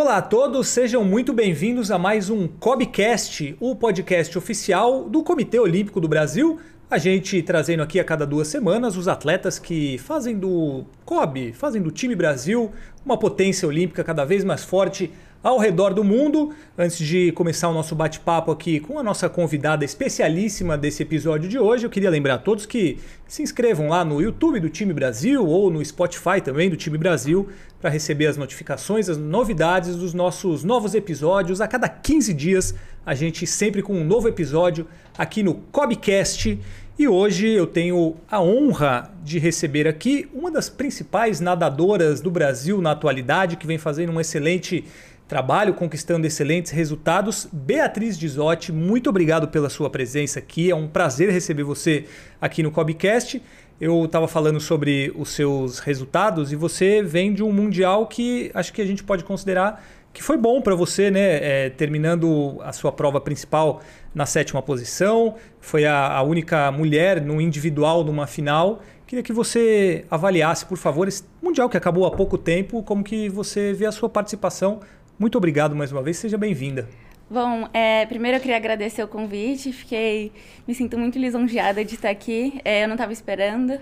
[0.00, 5.58] Olá a todos, sejam muito bem-vindos a mais um COBcast, o podcast oficial do Comitê
[5.58, 6.58] Olímpico do Brasil.
[6.90, 11.82] A gente trazendo aqui a cada duas semanas os atletas que fazem do COB, fazem
[11.82, 12.72] do time Brasil
[13.04, 16.52] uma potência olímpica cada vez mais forte ao redor do mundo.
[16.76, 21.58] Antes de começar o nosso bate-papo aqui com a nossa convidada especialíssima desse episódio de
[21.58, 25.46] hoje, eu queria lembrar a todos que se inscrevam lá no YouTube do Time Brasil
[25.46, 27.48] ou no Spotify também do Time Brasil
[27.80, 31.60] para receber as notificações, as novidades dos nossos novos episódios.
[31.60, 34.86] A cada 15 dias, a gente sempre com um novo episódio
[35.16, 36.58] aqui no Cobcast.
[36.98, 42.82] E hoje eu tenho a honra de receber aqui uma das principais nadadoras do Brasil
[42.82, 44.84] na atualidade, que vem fazendo um excelente
[45.30, 47.48] trabalho conquistando excelentes resultados.
[47.52, 50.72] Beatriz Dizotti, muito obrigado pela sua presença aqui.
[50.72, 52.04] É um prazer receber você
[52.40, 53.40] aqui no Cobcast.
[53.80, 58.72] Eu estava falando sobre os seus resultados e você vem de um mundial que acho
[58.72, 59.80] que a gente pode considerar
[60.12, 61.66] que foi bom para você, né?
[61.66, 63.80] É, terminando a sua prova principal
[64.12, 68.82] na sétima posição, foi a, a única mulher no individual numa final.
[69.06, 73.28] Queria que você avaliasse, por favor, esse mundial que acabou há pouco tempo, como que
[73.28, 74.80] você vê a sua participação
[75.20, 76.88] muito obrigado mais uma vez, seja bem-vinda.
[77.28, 80.32] Bom, é, primeiro eu queria agradecer o convite, fiquei,
[80.66, 83.78] me sinto muito lisonjeada de estar aqui, é, eu não estava esperando.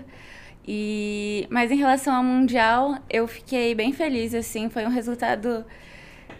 [0.67, 5.65] E, mas em relação ao mundial, eu fiquei bem feliz, assim, foi um resultado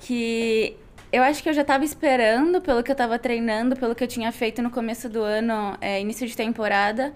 [0.02, 0.76] que
[1.14, 4.08] eu acho que eu já estava esperando, pelo que eu estava treinando, pelo que eu
[4.08, 7.14] tinha feito no começo do ano, é, início de temporada,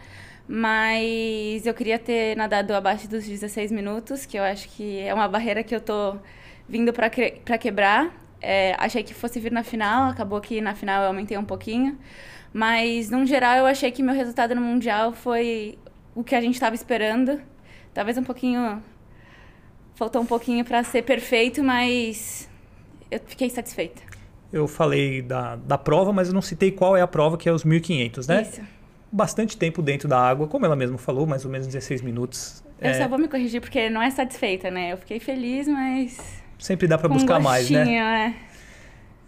[0.48, 5.28] mas eu queria ter nadado abaixo dos 16 minutos, que eu acho que é uma
[5.28, 6.16] barreira que eu tô
[6.68, 8.14] vindo para que, quebrar.
[8.42, 11.98] É, achei que fosse vir na final, acabou que na final eu aumentei um pouquinho.
[12.54, 15.78] Mas, no geral, eu achei que meu resultado no Mundial foi
[16.14, 17.42] o que a gente estava esperando.
[17.94, 18.82] Talvez um pouquinho.
[19.96, 22.50] Faltou um pouquinho para ser perfeito, mas
[23.10, 24.02] eu fiquei satisfeita.
[24.52, 27.52] Eu falei da, da prova, mas eu não citei qual é a prova, que é
[27.52, 28.42] os 1500, né?
[28.42, 28.62] Isso.
[29.12, 32.64] Bastante tempo dentro da água, como ela mesma falou, mais ou menos 16 minutos.
[32.80, 32.94] Eu é...
[32.94, 34.94] só vou me corrigir porque não é satisfeita, né?
[34.94, 38.34] Eu fiquei feliz, mas sempre dá para buscar um mais, né?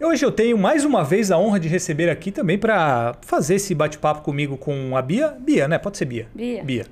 [0.00, 0.04] É.
[0.04, 3.74] Hoje eu tenho mais uma vez a honra de receber aqui também para fazer esse
[3.74, 5.28] bate-papo comigo com a Bia.
[5.40, 5.78] Bia, né?
[5.78, 6.28] Pode ser Bia.
[6.34, 6.62] Bia.
[6.62, 6.86] Bia.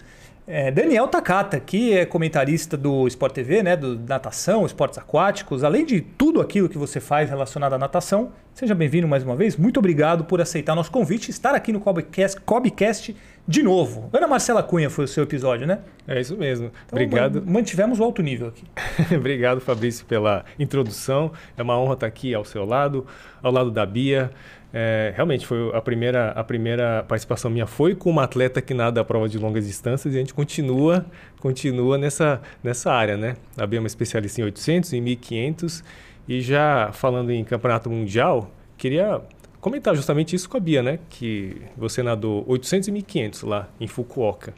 [0.47, 5.87] É, Daniel Takata, que é comentarista do Sport TV, né, do natação, esportes aquáticos, além
[5.87, 8.31] de tudo aquilo que você faz relacionado à natação.
[8.53, 9.57] Seja bem-vindo mais uma vez.
[9.57, 14.09] Muito obrigado por aceitar nosso convite e estar aqui no Cobcast, Cobcast de novo.
[14.13, 15.81] Ana Marcela Cunha foi o seu episódio, né?
[16.09, 16.67] É isso mesmo.
[16.87, 17.43] Então, Obrigado.
[17.45, 18.65] Mantivemos o alto nível aqui.
[19.15, 21.31] Obrigado, Fabrício, pela introdução.
[21.57, 23.07] É uma honra estar aqui ao seu lado,
[23.43, 24.31] ao lado da Bia.
[24.73, 29.01] É, realmente foi a primeira, a primeira participação minha foi com uma atleta que nada
[29.01, 31.07] a prova de longas distâncias e a gente continua
[31.39, 33.37] continua nessa, nessa área, né?
[33.57, 35.85] A Bia é uma especialista em 800 e 1500
[36.27, 39.21] e já falando em campeonato mundial, queria
[39.65, 40.99] comentar justamente isso com a Bia, né?
[41.09, 44.53] Que você nadou 800 e 1500 lá em Fukuoka.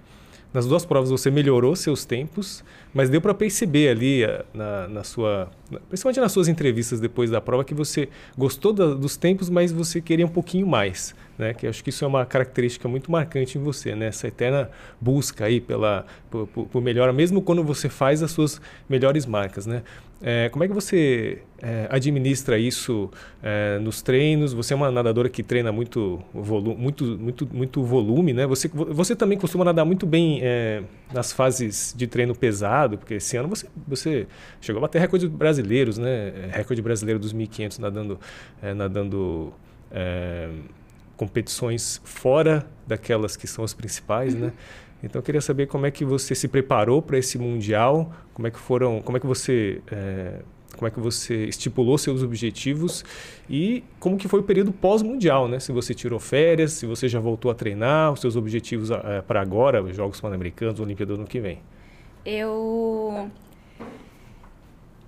[0.52, 5.04] Nas duas provas você melhorou seus tempos, mas deu para perceber ali eh, na, na,
[5.04, 5.48] sua,
[5.88, 10.00] principalmente nas suas entrevistas depois da prova, que você gostou da, dos tempos, mas você
[10.00, 11.54] queria um pouquinho mais, né?
[11.54, 14.06] Que acho que isso é uma característica muito marcante em você, né?
[14.06, 14.70] Essa eterna
[15.00, 19.82] busca aí pela por, por, por mesmo quando você faz as suas melhores marcas, né?
[20.22, 23.10] É, como é que você é, administra isso
[23.42, 24.54] é, nos treinos?
[24.54, 28.46] Você é uma nadadora que treina muito, volu muito, muito, muito volume, né?
[28.46, 30.82] Você, você também costuma nadar muito bem é,
[31.12, 34.26] nas fases de treino pesado, porque esse ano você, você
[34.58, 36.32] chegou a bater recordes brasileiros, né?
[36.50, 38.18] Recorde brasileiro dos 1.500 nadando,
[38.62, 39.52] é, nadando
[39.90, 40.48] é,
[41.16, 44.52] competições fora daquelas que são as principais, né?
[45.02, 48.50] Então eu queria saber como é que você se preparou para esse mundial, como é
[48.50, 50.40] que foram, como é que você é,
[50.76, 53.04] como é que você estipulou seus objetivos
[53.48, 55.58] e como que foi o período pós-mundial, né?
[55.58, 59.40] Se você tirou férias, se você já voltou a treinar, os seus objetivos é, para
[59.40, 61.60] agora, os Jogos Pan-Americanos, Olimpíada no que vem.
[62.24, 63.30] Eu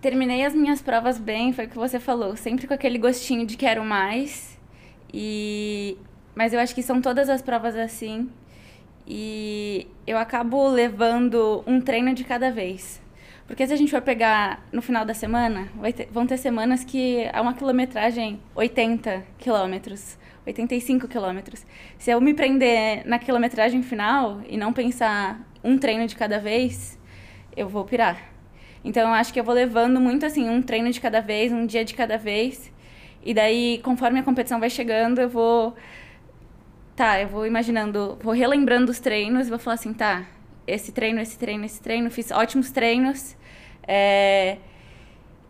[0.00, 3.56] terminei as minhas provas bem, foi o que você falou, sempre com aquele gostinho de
[3.56, 4.57] quero mais.
[5.12, 5.96] E
[6.34, 8.30] mas eu acho que são todas as provas assim.
[9.04, 13.02] E eu acabo levando um treino de cada vez.
[13.44, 17.28] Porque se a gente for pegar no final da semana, ter, vão ter semanas que
[17.32, 20.16] há uma quilometragem 80 quilômetros,
[20.46, 21.66] 85 quilômetros.
[21.98, 26.96] Se eu me prender na quilometragem final e não pensar um treino de cada vez,
[27.56, 28.30] eu vou pirar.
[28.84, 31.66] Então eu acho que eu vou levando muito assim, um treino de cada vez, um
[31.66, 32.70] dia de cada vez.
[33.22, 35.74] E daí, conforme a competição vai chegando, eu vou
[36.98, 40.26] tá, eu vou imaginando, vou relembrando os treinos e vou falar assim, tá,
[40.66, 43.36] esse treino, esse treino, esse treino, fiz ótimos treinos.
[43.86, 44.58] É,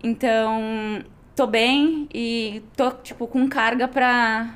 [0.04, 1.02] então,
[1.34, 4.54] tô bem e tô, tipo, com carga pra,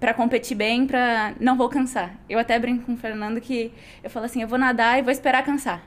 [0.00, 2.16] pra competir bem, pra não vou cansar.
[2.28, 3.70] Eu até brinco com o Fernando que
[4.02, 5.82] eu falo assim, eu vou nadar e vou esperar cansar.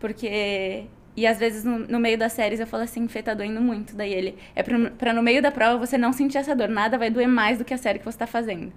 [0.00, 0.86] Porque...
[1.16, 3.94] E às vezes no, no meio das séries eu falo assim, Fê, tá doendo muito.
[3.94, 6.68] Daí ele, é pra, no meio da prova você não sentir essa dor.
[6.68, 8.72] Nada vai doer mais do que a série que você tá fazendo.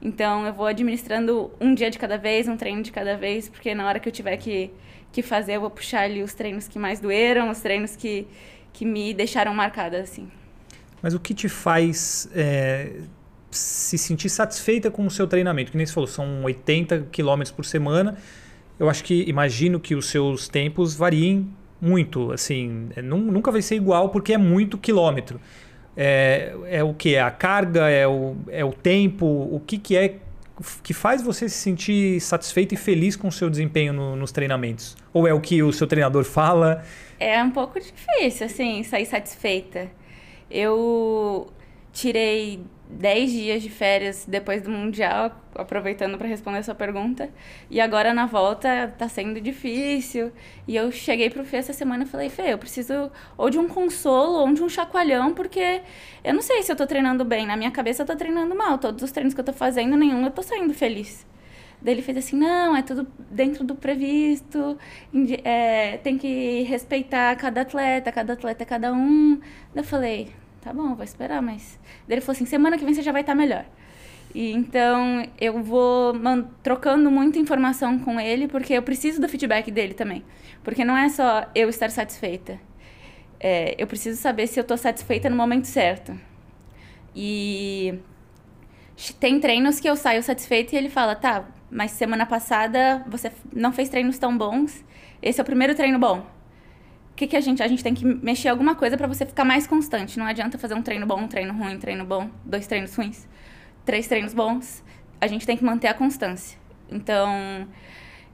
[0.00, 3.74] Então eu vou administrando um dia de cada vez, um treino de cada vez, porque
[3.74, 4.70] na hora que eu tiver que,
[5.10, 8.26] que fazer, eu vou puxar ali os treinos que mais doeram, os treinos que,
[8.72, 10.30] que me deixaram marcada, assim.
[11.02, 12.92] Mas o que te faz é,
[13.50, 15.70] se sentir satisfeita com o seu treinamento?
[15.70, 18.16] Que nem você falou, são 80 quilômetros por semana.
[18.78, 21.48] Eu acho que, imagino que os seus tempos variem
[21.80, 25.40] muito, assim, é, nunca vai ser igual porque é muito quilômetro.
[25.96, 27.14] É, é o que?
[27.14, 27.88] É a carga?
[27.88, 29.26] É o, é o tempo?
[29.26, 30.16] O que, que é
[30.82, 34.96] que faz você se sentir satisfeito e feliz com o seu desempenho no, nos treinamentos?
[35.12, 36.82] Ou é o que o seu treinador fala?
[37.18, 39.90] É um pouco difícil, assim, sair satisfeita.
[40.50, 41.48] Eu
[41.92, 47.28] tirei 10 dias de férias depois do Mundial, aproveitando para responder a sua pergunta.
[47.70, 50.32] E agora na volta tá sendo difícil.
[50.68, 53.68] E eu cheguei pro Fê essa semana e falei, Fê, eu preciso ou de um
[53.68, 55.82] consolo ou de um chacoalhão, porque
[56.22, 57.46] eu não sei se eu tô treinando bem.
[57.46, 58.78] Na minha cabeça eu tô treinando mal.
[58.78, 61.26] Todos os treinos que eu tô fazendo, nenhum eu tô saindo feliz.
[61.80, 64.78] Daí ele fez assim, não, é tudo dentro do previsto,
[65.44, 69.38] é, tem que respeitar cada atleta, cada atleta é cada um.
[69.74, 70.28] Daí eu falei,
[70.66, 71.78] tá bom, vou esperar, mas.
[72.08, 73.64] Daí ele falou assim: semana que vem você já vai estar tá melhor.
[74.34, 76.12] E então eu vou
[76.62, 80.24] trocando muita informação com ele, porque eu preciso do feedback dele também.
[80.64, 82.60] Porque não é só eu estar satisfeita.
[83.38, 86.18] É, eu preciso saber se eu estou satisfeita no momento certo.
[87.14, 87.98] E
[89.20, 93.72] tem treinos que eu saio satisfeita e ele fala: tá, mas semana passada você não
[93.72, 94.84] fez treinos tão bons.
[95.22, 96.35] Esse é o primeiro treino bom
[97.16, 97.62] que, que a gente.
[97.62, 100.18] A gente tem que mexer alguma coisa para você ficar mais constante.
[100.18, 103.26] Não adianta fazer um treino bom, um treino ruim, um treino bom, dois treinos ruins,
[103.84, 104.84] três treinos bons.
[105.20, 106.58] A gente tem que manter a constância.
[106.90, 107.66] Então,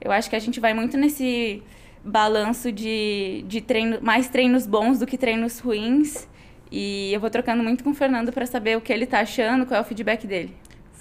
[0.00, 1.62] eu acho que a gente vai muito nesse
[2.04, 6.28] balanço de, de treino, mais treinos bons do que treinos ruins.
[6.70, 9.64] E eu vou trocando muito com o Fernando para saber o que ele tá achando,
[9.64, 10.52] qual é o feedback dele.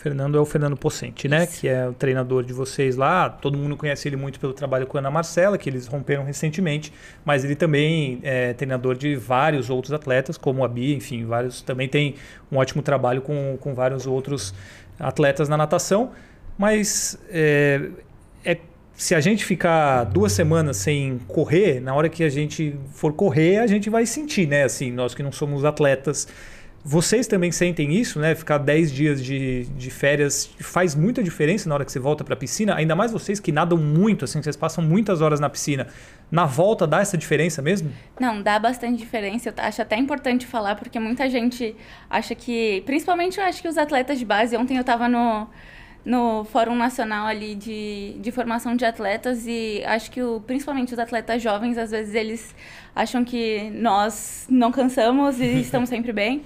[0.01, 1.43] Fernando é o Fernando Pocente, né?
[1.43, 1.61] Isso.
[1.61, 3.29] Que é o treinador de vocês lá.
[3.29, 6.91] Todo mundo conhece ele muito pelo trabalho com a Ana Marcela, que eles romperam recentemente.
[7.23, 11.61] Mas ele também é treinador de vários outros atletas, como a Bia, enfim, vários.
[11.61, 12.15] Também tem
[12.51, 14.55] um ótimo trabalho com, com vários outros
[14.99, 16.13] atletas na natação.
[16.57, 17.89] Mas é,
[18.43, 18.57] é,
[18.95, 23.59] se a gente ficar duas semanas sem correr, na hora que a gente for correr,
[23.59, 24.63] a gente vai sentir, né?
[24.63, 26.27] Assim, nós que não somos atletas
[26.83, 28.33] vocês também sentem isso, né?
[28.33, 32.33] Ficar 10 dias de, de férias faz muita diferença na hora que você volta para
[32.33, 35.87] a piscina, ainda mais vocês que nadam muito, assim, vocês passam muitas horas na piscina.
[36.31, 37.91] Na volta dá essa diferença mesmo?
[38.19, 39.49] Não, dá bastante diferença.
[39.49, 41.75] Eu acho até importante falar, porque muita gente
[42.09, 42.81] acha que.
[42.85, 44.57] Principalmente eu acho que os atletas de base.
[44.57, 45.47] Ontem eu estava no,
[46.03, 50.99] no Fórum Nacional ali de, de formação de atletas e acho que o, principalmente os
[50.99, 52.55] atletas jovens, às vezes eles
[52.95, 56.41] acham que nós não cansamos e estamos sempre bem.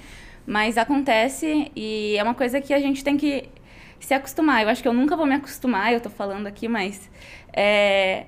[0.45, 3.49] Mas acontece e é uma coisa que a gente tem que
[3.99, 4.63] se acostumar.
[4.63, 7.09] Eu acho que eu nunca vou me acostumar, eu tô falando aqui, mas
[7.51, 8.25] é,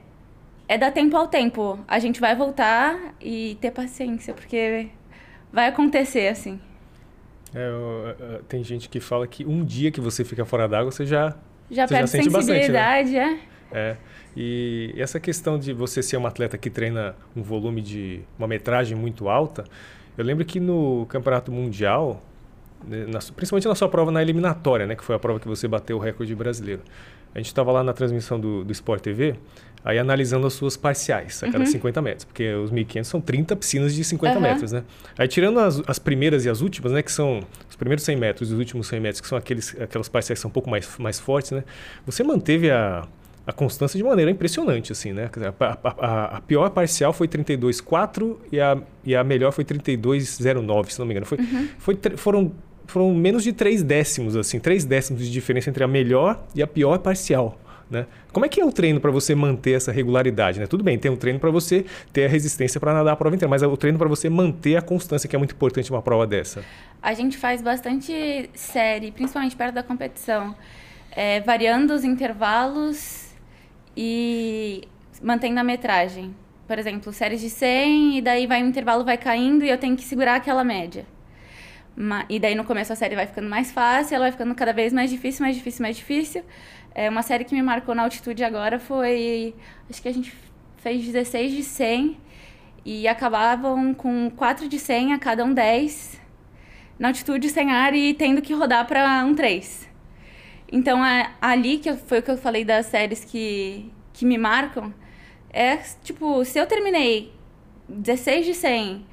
[0.67, 1.79] é dar tempo ao tempo.
[1.87, 4.89] A gente vai voltar e ter paciência, porque
[5.51, 6.59] vai acontecer assim.
[7.53, 11.05] É, eu, tem gente que fala que um dia que você fica fora d'água, você
[11.05, 11.35] já
[11.69, 13.39] já você perde já sensibilidade, bastante, né?
[13.43, 13.57] é.
[13.71, 13.97] É.
[14.35, 18.95] E essa questão de você ser uma atleta que treina um volume de uma metragem
[18.95, 19.65] muito alta,
[20.17, 22.21] eu lembro que no Campeonato Mundial,
[22.87, 25.67] né, na, principalmente na sua prova na eliminatória, né, que foi a prova que você
[25.67, 26.81] bateu o recorde brasileiro,
[27.35, 29.35] a gente estava lá na transmissão do, do Sport TV,
[29.85, 31.65] aí analisando as suas parciais, a cada uhum.
[31.65, 34.41] 50 metros, porque os 1.500 são 30 piscinas de 50 uhum.
[34.41, 34.83] metros, né?
[35.17, 38.49] Aí tirando as, as primeiras e as últimas, né, que são os primeiros 100 metros
[38.49, 40.97] e os últimos 100 metros, que são aqueles, aquelas parciais que são um pouco mais,
[40.97, 41.63] mais fortes, né?
[42.05, 43.07] Você manteve a,
[43.47, 45.29] a constância de maneira impressionante, assim, né?
[45.57, 50.99] A, a, a pior parcial foi 32,4 e a, e a melhor foi 32,09, se
[50.99, 51.25] não me engano.
[51.25, 51.67] Foi, uhum.
[51.79, 52.51] foi, foram,
[52.85, 56.67] foram menos de 3 décimos, assim, 3 décimos de diferença entre a melhor e a
[56.67, 57.57] pior parcial.
[57.89, 58.05] Né?
[58.33, 60.59] Como é que é o treino para você manter essa regularidade?
[60.59, 60.67] Né?
[60.67, 63.49] Tudo bem, tem um treino para você ter a resistência para nadar a prova inteira,
[63.49, 66.27] mas é o treino para você manter a constância, que é muito importante uma prova
[66.27, 66.65] dessa.
[67.01, 70.53] A gente faz bastante série, principalmente perto da competição,
[71.11, 73.26] é, variando os intervalos
[73.97, 74.87] e
[75.23, 76.35] mantendo a metragem.
[76.67, 79.97] Por exemplo, séries de 100 e daí vai o intervalo vai caindo e eu tenho
[79.97, 81.05] que segurar aquela média.
[82.29, 84.93] E daí no começo a série vai ficando mais fácil, ela vai ficando cada vez
[84.93, 86.43] mais difícil, mais difícil, mais difícil.
[86.93, 89.55] É, uma série que me marcou na altitude agora foi.
[89.89, 90.31] Acho que a gente
[90.77, 92.17] fez 16 de 100
[92.85, 96.21] e acabavam com 4 de 100 a cada um 10
[96.99, 99.86] na altitude sem ar e tendo que rodar para um 3.
[100.71, 104.93] Então, é, ali que foi o que eu falei das séries que, que me marcam,
[105.49, 107.33] é tipo, se eu terminei
[107.87, 109.05] 16 de 100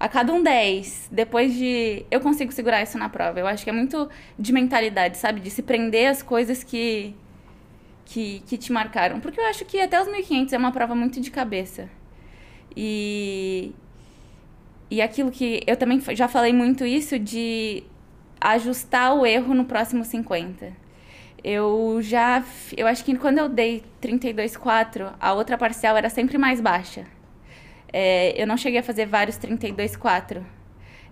[0.00, 2.04] a cada um 10, depois de.
[2.10, 3.38] Eu consigo segurar isso na prova.
[3.38, 5.40] Eu acho que é muito de mentalidade, sabe?
[5.40, 7.14] De se prender às coisas que,
[8.04, 9.20] que, que te marcaram.
[9.20, 11.88] Porque eu acho que até os 1500 é uma prova muito de cabeça.
[12.76, 13.72] E.
[14.90, 15.62] E aquilo que.
[15.68, 17.84] Eu também já falei muito isso de
[18.40, 20.81] ajustar o erro no próximo 50.
[21.44, 22.44] Eu já.
[22.76, 27.04] Eu acho que quando eu dei 32,4, a outra parcial era sempre mais baixa.
[27.92, 30.42] É, eu não cheguei a fazer vários 32,4.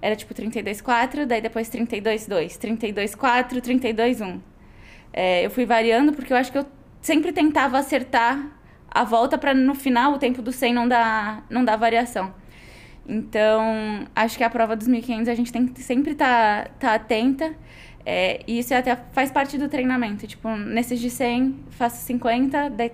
[0.00, 4.40] Era tipo 32,4, daí depois 32,2, 32,4, 32,1.
[5.12, 6.66] É, eu fui variando porque eu acho que eu
[7.02, 8.56] sempre tentava acertar
[8.90, 12.32] a volta para no final o tempo do 100 não dar, não dar variação.
[13.06, 16.94] Então, acho que a prova dos 1500 a gente tem que sempre estar tá, tá
[16.94, 17.54] atenta.
[18.04, 20.26] É, e isso até faz parte do treinamento.
[20.26, 22.92] Tipo, nesses de 100, faço 50, daí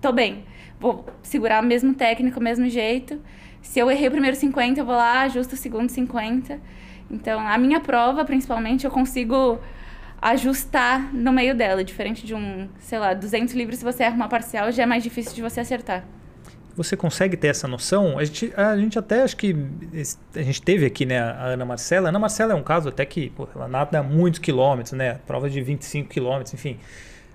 [0.00, 0.44] tô bem
[0.80, 3.20] vou segurar o mesmo técnico, o mesmo jeito.
[3.60, 6.60] Se eu errei o primeiro 50, eu vou lá, ajusto o segundo 50.
[7.10, 9.58] Então, a minha prova, principalmente, eu consigo
[10.20, 11.82] ajustar no meio dela.
[11.82, 15.02] Diferente de um, sei lá, 200 livros, se você erra uma parcial, já é mais
[15.02, 16.04] difícil de você acertar.
[16.78, 18.20] Você consegue ter essa noção?
[18.20, 19.54] A gente, a gente até acho que
[20.32, 22.06] a gente teve aqui né, a Ana Marcela.
[22.06, 25.18] A Ana Marcela é um caso até que pô, ela nada muitos quilômetros, né?
[25.26, 26.78] Prova de 25 quilômetros, enfim.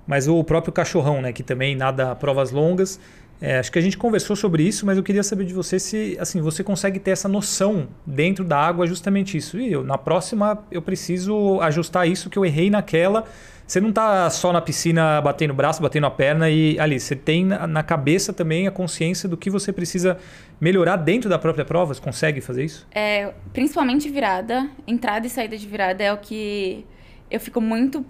[0.08, 3.02] Mas o próprio cachorrão, né, que também nada provas longas.
[3.42, 6.18] É, acho que a gente conversou sobre isso, mas eu queria saber de você se
[6.18, 9.60] assim você consegue ter essa noção dentro da água justamente isso.
[9.60, 13.26] E eu, na próxima eu preciso ajustar isso que eu errei naquela.
[13.74, 17.16] Você não está só na piscina batendo o braço, batendo a perna e ali você
[17.16, 20.16] tem na cabeça também a consciência do que você precisa
[20.62, 21.92] melhorar dentro da própria prova.
[21.92, 22.88] Você consegue fazer isso?
[22.92, 26.86] É, principalmente virada, entrada e saída de virada é o que
[27.32, 28.06] eu fico muito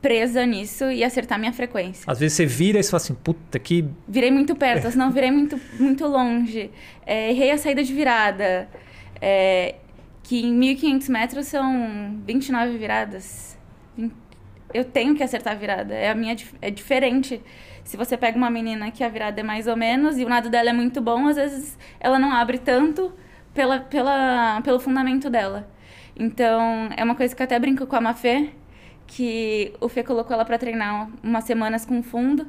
[0.00, 2.04] presa nisso e acertar minha frequência.
[2.06, 3.86] Às vezes você vira e você fala assim, puta que.
[4.06, 6.70] Virei muito perto, não virei muito, muito longe.
[7.04, 8.68] É, errei a saída de virada.
[9.20, 9.74] É,
[10.22, 13.57] que em 1.500 metros são 29 viradas.
[14.72, 15.94] Eu tenho que acertar a virada.
[15.94, 17.40] É, a minha, é diferente.
[17.84, 20.50] Se você pega uma menina que a virada é mais ou menos e o nado
[20.50, 23.12] dela é muito bom, às vezes ela não abre tanto
[23.54, 25.68] pela, pela, pelo fundamento dela.
[26.14, 28.50] Então, é uma coisa que eu até brinco com a Mafê,
[29.06, 32.46] que o Fê colocou ela para treinar umas semanas com fundo.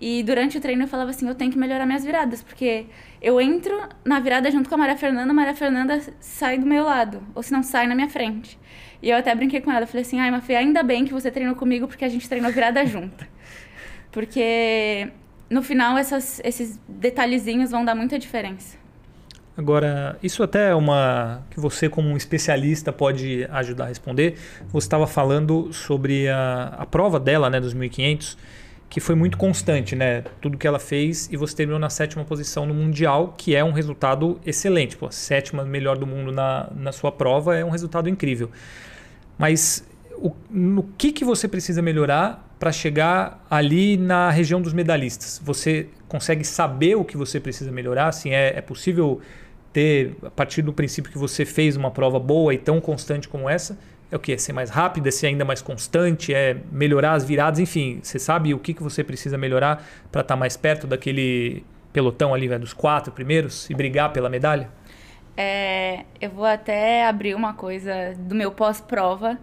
[0.00, 2.86] E durante o treino eu falava assim, eu tenho que melhorar minhas viradas, porque
[3.22, 6.84] eu entro na virada junto com a Maria Fernanda, a Maria Fernanda sai do meu
[6.84, 8.58] lado, ou se não sai na minha frente.
[9.02, 11.54] E eu até brinquei com ela, falei assim, ai, Mafê, ainda bem que você treinou
[11.54, 13.26] comigo, porque a gente treinou virada junto.
[14.10, 15.08] Porque
[15.50, 18.76] no final essas, esses detalhezinhos vão dar muita diferença.
[19.56, 24.36] Agora, isso até é uma que você, como um especialista, pode ajudar a responder.
[24.68, 28.36] Você estava falando sobre a, a prova dela, né, dos 1500,
[28.94, 30.22] que foi muito constante, né?
[30.40, 33.72] Tudo que ela fez e você terminou na sétima posição no Mundial, que é um
[33.72, 34.96] resultado excelente.
[34.96, 38.52] Pô, sétima melhor do mundo na, na sua prova é um resultado incrível.
[39.36, 45.40] Mas o, no que, que você precisa melhorar para chegar ali na região dos medalhistas?
[45.42, 48.06] Você consegue saber o que você precisa melhorar?
[48.06, 49.20] Assim, é, é possível
[49.72, 53.50] ter, a partir do princípio que você fez uma prova boa e tão constante como
[53.50, 53.76] essa,
[54.14, 54.32] é o que?
[54.32, 58.16] É ser mais rápido, é ser ainda mais constante, é melhorar as viradas, enfim, você
[58.16, 62.48] sabe o que, que você precisa melhorar para estar tá mais perto daquele pelotão ali,
[62.56, 64.70] dos quatro primeiros e brigar pela medalha?
[65.36, 69.36] É, eu vou até abrir uma coisa do meu pós-prova,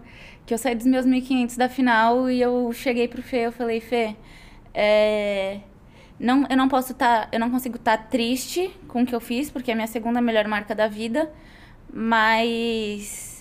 [0.46, 3.78] que eu saí dos meus 1.500 da final e eu cheguei pro Fê, eu falei,
[3.78, 4.16] Fê,
[4.72, 5.58] é,
[6.18, 9.14] não, eu não posso estar, tá, eu não consigo estar tá triste com o que
[9.14, 11.30] eu fiz, porque é a minha segunda melhor marca da vida,
[11.92, 13.31] mas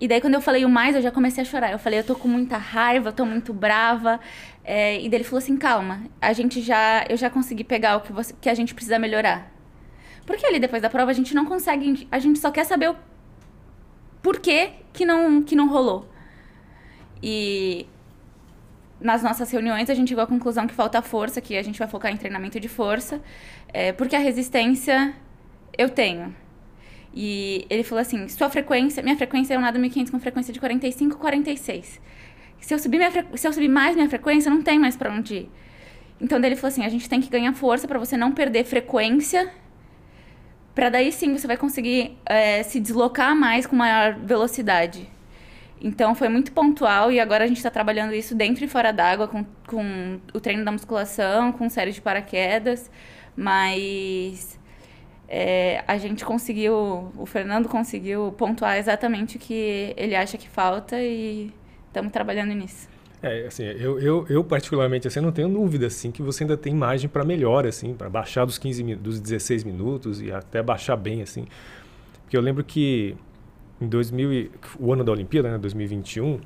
[0.00, 1.70] e daí quando eu falei o mais, eu já comecei a chorar.
[1.70, 4.18] Eu falei, eu tô com muita raiva, eu tô muito brava.
[4.64, 8.00] É, e daí ele falou assim, calma, a gente já, eu já consegui pegar o
[8.00, 9.52] que, você, que a gente precisa melhorar.
[10.24, 12.96] Porque ali depois da prova a gente não consegue, a gente só quer saber o
[14.22, 16.08] porquê que não, que não rolou.
[17.22, 17.86] E
[18.98, 21.88] nas nossas reuniões a gente chegou à conclusão que falta força, que a gente vai
[21.88, 23.20] focar em treinamento de força,
[23.68, 25.14] é, porque a resistência
[25.76, 26.34] eu tenho.
[27.12, 30.60] E ele falou assim: sua frequência, minha frequência é um nado 1500 com frequência de
[30.60, 32.00] 45, 46.
[32.60, 35.34] Se eu subir, minha se eu subir mais minha frequência, não tem mais para onde
[35.34, 35.50] ir.
[36.20, 39.50] Então ele falou assim: a gente tem que ganhar força para você não perder frequência,
[40.74, 45.08] para daí sim você vai conseguir é, se deslocar mais com maior velocidade.
[45.82, 49.26] Então foi muito pontual e agora a gente está trabalhando isso dentro e fora d'água
[49.26, 52.90] com, com o treino da musculação, com série de paraquedas,
[53.34, 54.59] mas
[55.32, 61.00] é, a gente conseguiu, o Fernando conseguiu pontuar exatamente o que ele acha que falta
[61.00, 61.52] e
[61.86, 62.88] estamos trabalhando nisso.
[63.22, 66.74] É, assim, eu, eu, eu particularmente, assim, não tenho dúvida, assim, que você ainda tem
[66.74, 71.22] margem para melhor, assim, para baixar dos 15 dos 16 minutos e até baixar bem,
[71.22, 71.46] assim.
[72.22, 73.14] Porque eu lembro que
[73.80, 76.40] em 2000, o ano da Olimpíada, né, 2021,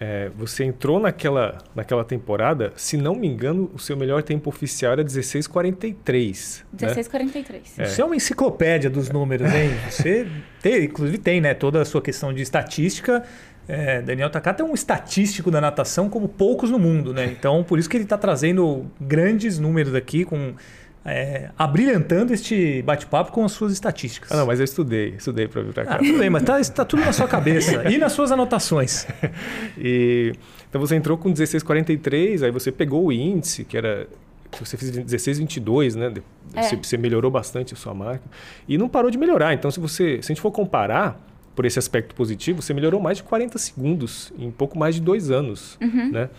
[0.00, 4.92] é, você entrou naquela, naquela temporada, se não me engano, o seu melhor tempo oficial
[4.92, 6.62] era 16,43.
[6.76, 7.52] 16,43.
[7.52, 7.60] Né?
[7.78, 7.84] É.
[7.86, 9.70] Você é uma enciclopédia dos números, hein?
[9.90, 10.28] Você
[10.62, 13.24] tem, inclusive tem, né, toda a sua questão de estatística.
[13.66, 17.26] É, Daniel Takata é um estatístico da natação como poucos no mundo, né?
[17.26, 20.54] Então, por isso que ele está trazendo grandes números aqui com
[21.08, 24.30] é, abrilhantando este bate-papo com as suas estatísticas.
[24.30, 25.94] Ah, não, mas eu estudei, estudei para vir para cá.
[25.94, 29.06] Ah, tudo bem, mas está tá tudo na sua cabeça e nas suas anotações.
[29.76, 30.32] e,
[30.68, 34.06] então você entrou com 16,43, aí você pegou o índice, que era
[34.60, 36.12] você fez 16,22, né?
[36.54, 36.62] É.
[36.62, 38.24] Você, você, melhorou bastante a sua marca
[38.66, 39.52] e não parou de melhorar.
[39.52, 41.20] Então, se você, se a gente for comparar
[41.54, 45.30] por esse aspecto positivo, você melhorou mais de 40 segundos em pouco mais de dois
[45.30, 46.10] anos, uhum.
[46.12, 46.30] né?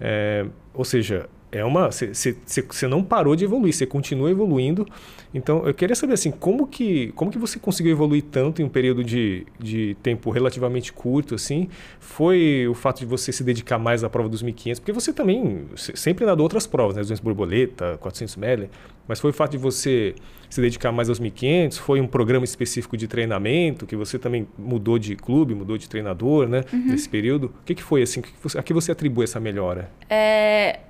[0.00, 0.44] É,
[0.74, 4.86] ou seja, é uma você não parou de evoluir, você continua evoluindo.
[5.32, 8.68] Então, eu queria saber assim, como que como que você conseguiu evoluir tanto em um
[8.68, 11.68] período de, de tempo relativamente curto assim?
[12.00, 15.66] Foi o fato de você se dedicar mais à prova dos 1500, porque você também
[15.76, 18.70] sempre nadou outras provas, né, 200 borboleta, 400 medley,
[19.06, 20.14] mas foi o fato de você
[20.48, 24.98] se dedicar mais aos 1500, foi um programa específico de treinamento que você também mudou
[24.98, 26.86] de clube, mudou de treinador, né, uhum.
[26.86, 27.46] nesse período.
[27.46, 28.22] O que que foi assim?
[28.56, 29.90] a que você atribui essa melhora?
[30.08, 30.80] É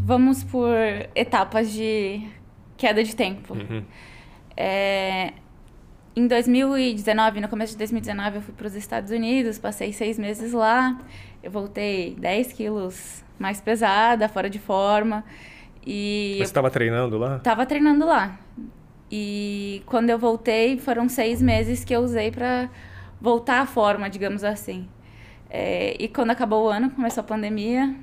[0.00, 0.74] vamos por
[1.14, 2.26] etapas de
[2.76, 3.54] queda de tempo.
[3.54, 3.84] Uhum.
[4.56, 5.32] É,
[6.16, 10.52] em 2019, no começo de 2019, eu fui para os Estados Unidos, passei seis meses
[10.52, 10.98] lá.
[11.42, 15.24] Eu voltei 10 quilos mais pesada, fora de forma.
[15.86, 17.36] E Você estava treinando lá?
[17.36, 18.38] Estava treinando lá.
[19.10, 22.68] E quando eu voltei, foram seis meses que eu usei para
[23.20, 24.88] voltar à forma, digamos assim.
[25.48, 27.94] É, e quando acabou o ano, começou a pandemia,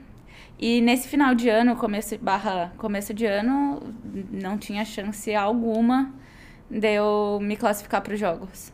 [0.59, 3.81] e nesse final de ano, começo barra começo de ano,
[4.31, 6.13] não tinha chance alguma
[6.69, 8.73] de eu me classificar para os jogos.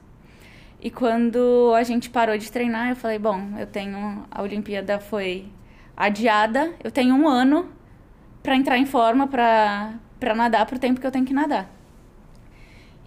[0.79, 5.47] E quando a gente parou de treinar, eu falei, bom, eu tenho a Olimpíada foi
[5.95, 7.69] adiada, eu tenho um ano
[8.41, 11.67] para entrar em forma para para nadar tempo que eu tenho que nadar.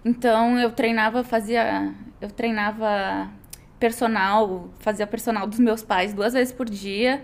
[0.03, 3.29] Então eu treinava, fazia, eu treinava
[3.79, 7.23] personal, fazia personal dos meus pais duas vezes por dia.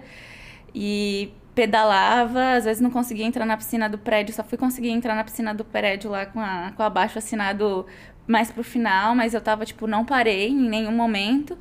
[0.73, 5.13] E pedalava, às vezes não conseguia entrar na piscina do prédio, só fui conseguir entrar
[5.13, 7.85] na piscina do prédio lá com, a, com abaixo assinado
[8.25, 11.55] mais pro final, mas eu tava, tipo, não parei em nenhum momento.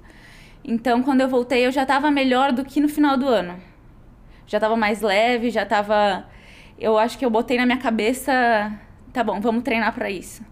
[0.65, 3.61] Então, quando eu voltei, eu já tava melhor do que no final do ano.
[4.47, 6.25] Já tava mais leve, já tava.
[6.79, 8.33] Eu acho que eu botei na minha cabeça,
[9.13, 10.43] tá bom, vamos treinar para isso.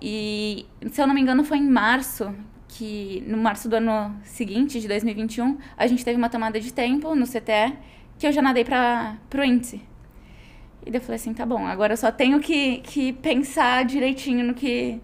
[0.00, 2.34] E, se eu não me engano, foi em março
[2.68, 7.14] que, no março do ano seguinte, de 2021, a gente teve uma tomada de tempo
[7.14, 9.82] no CTE que eu já nadei para pro índice.
[10.84, 14.44] E daí eu falei assim, tá bom, agora eu só tenho que, que pensar direitinho
[14.44, 15.00] no que,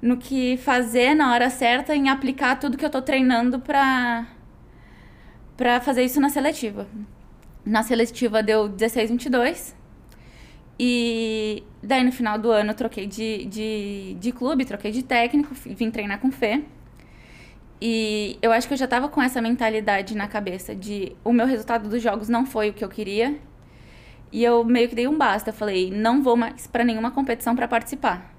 [0.00, 4.26] no que fazer na hora certa em aplicar tudo que eu tô treinando pra,
[5.56, 6.86] pra fazer isso na seletiva.
[7.64, 9.76] Na seletiva deu 16, 22.
[10.78, 15.52] E daí no final do ano eu troquei de, de, de clube, troquei de técnico,
[15.52, 16.62] vim treinar com Fê.
[17.80, 21.46] E eu acho que eu já tava com essa mentalidade na cabeça de o meu
[21.46, 23.38] resultado dos jogos não foi o que eu queria.
[24.32, 25.52] E eu meio que dei um basta.
[25.52, 28.34] Falei, não vou mais para nenhuma competição para participar.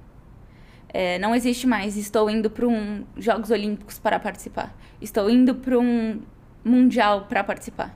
[0.91, 1.95] É, não existe mais.
[1.95, 4.75] Estou indo para um Jogos Olímpicos para participar.
[5.01, 6.21] Estou indo para um
[6.63, 7.95] Mundial para participar.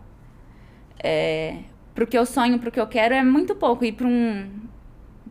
[1.04, 1.58] É,
[1.94, 4.50] pro que eu sonho, pro que eu quero, é muito pouco ir para um,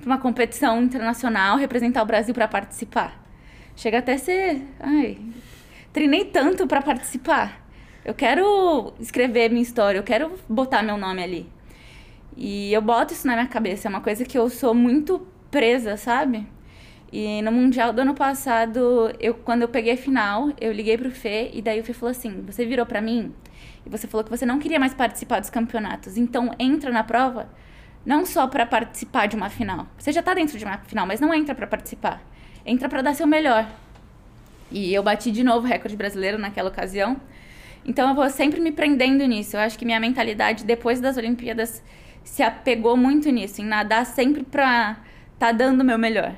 [0.05, 3.21] uma competição internacional, representar o Brasil para participar.
[3.75, 4.63] Chega até ser.
[4.79, 5.19] Ai,
[5.93, 7.61] treinei tanto para participar.
[8.05, 11.53] Eu quero escrever minha história, eu quero botar meu nome ali.
[12.37, 15.97] E eu boto isso na minha cabeça, é uma coisa que eu sou muito presa,
[15.97, 16.47] sabe?
[17.13, 21.11] E no Mundial do ano passado, eu, quando eu peguei a final, eu liguei pro
[21.11, 23.35] Fê e daí o Fê falou assim: Você virou para mim
[23.85, 27.51] e você falou que você não queria mais participar dos campeonatos, então entra na prova
[28.05, 29.87] não só para participar de uma final.
[29.99, 32.23] Você já tá dentro de uma final, mas não entra para participar.
[32.65, 33.69] Entra para dar seu melhor.
[34.73, 37.21] E eu bati de novo o recorde brasileiro naquela ocasião.
[37.85, 39.57] Então eu vou sempre me prendendo nisso.
[39.57, 41.83] Eu acho que minha mentalidade depois das Olimpíadas
[42.25, 44.97] se apegou muito nisso, em nadar sempre pra
[45.39, 46.35] tá dando o meu melhor.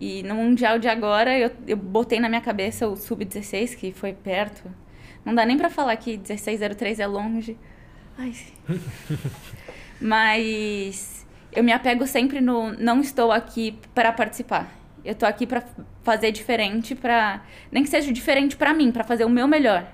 [0.00, 4.12] E no Mundial de agora, eu, eu botei na minha cabeça o Sub-16, que foi
[4.12, 4.70] perto.
[5.24, 7.56] Não dá nem para falar que 1603 é longe.
[8.18, 8.32] Ai.
[10.00, 14.70] Mas eu me apego sempre no não estou aqui para participar.
[15.06, 15.62] Eu tô aqui para
[16.02, 19.86] fazer diferente, para nem que seja diferente para mim, para fazer o meu melhor.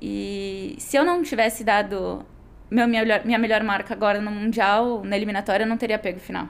[0.00, 2.24] E se eu não tivesse dado
[2.70, 6.18] meu, minha, melhor, minha melhor marca agora no Mundial, na eliminatória, eu não teria pego
[6.18, 6.44] o final.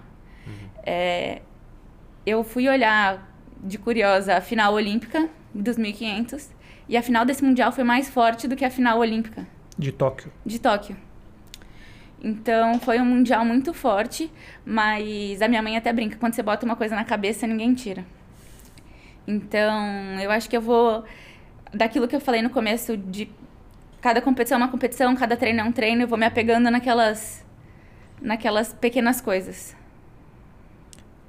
[0.47, 0.69] Uhum.
[0.85, 1.41] É,
[2.27, 3.33] eu fui olhar
[3.63, 6.51] de curiosa a final olímpica dos 1500
[6.89, 9.47] e a final desse Mundial foi mais forte do que a final olímpica.
[9.79, 10.33] De Tóquio.
[10.45, 10.97] De Tóquio.
[12.23, 14.31] Então foi um mundial muito forte,
[14.65, 18.05] mas a minha mãe até brinca, quando você bota uma coisa na cabeça, ninguém tira.
[19.27, 21.05] Então, eu acho que eu vou
[21.75, 23.29] daquilo que eu falei no começo de
[24.01, 27.45] cada competição é uma competição, cada treino é um treino, eu vou me apegando naquelas
[28.21, 29.77] naquelas pequenas coisas.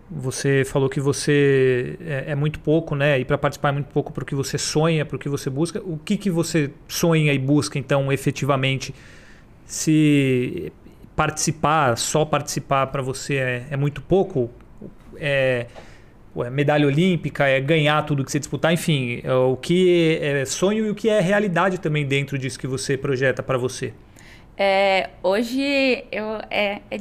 [0.10, 3.20] Você falou que você é, é muito pouco, né?
[3.20, 5.82] E para participar é muito pouco o que você sonha, o que você busca.
[5.84, 8.96] O que, que você sonha e busca, então, efetivamente?
[9.68, 10.72] Se
[11.16, 14.50] participar, só participar para você é, é, muito pouco,
[15.18, 15.68] é,
[16.38, 20.86] é, medalha olímpica, é ganhar tudo que você disputar, enfim, é o que é sonho
[20.86, 23.94] e o que é realidade também dentro disso que você projeta para você.
[24.58, 27.00] É, hoje eu, é, é,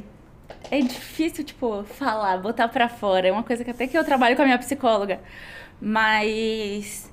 [0.70, 3.28] é, difícil, tipo, falar, botar para fora.
[3.28, 5.20] É uma coisa que até que eu trabalho com a minha psicóloga.
[5.80, 7.10] Mas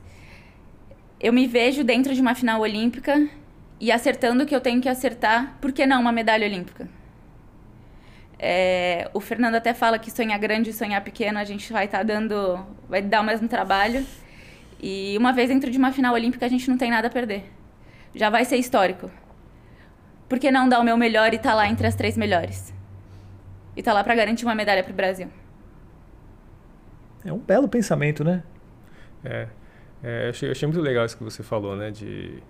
[1.19, 3.29] eu me vejo dentro de uma final olímpica
[3.83, 6.87] e acertando o que eu tenho que acertar, por que não uma medalha olímpica?
[8.39, 11.97] É, o Fernando até fala que sonhar grande e sonhar pequeno a gente vai estar
[11.97, 14.05] tá dando, vai dar o mesmo trabalho.
[14.81, 17.43] E uma vez dentro de uma final olímpica a gente não tem nada a perder.
[18.15, 19.11] Já vai ser histórico.
[20.29, 22.73] Por que não dar o meu melhor e estar tá lá entre as três melhores?
[23.75, 25.27] E estar tá lá para garantir uma medalha para o Brasil?
[27.25, 28.43] É um belo pensamento, né?
[29.25, 29.47] É,
[30.01, 31.91] é achei, achei muito legal isso que você falou, né?
[31.91, 32.41] De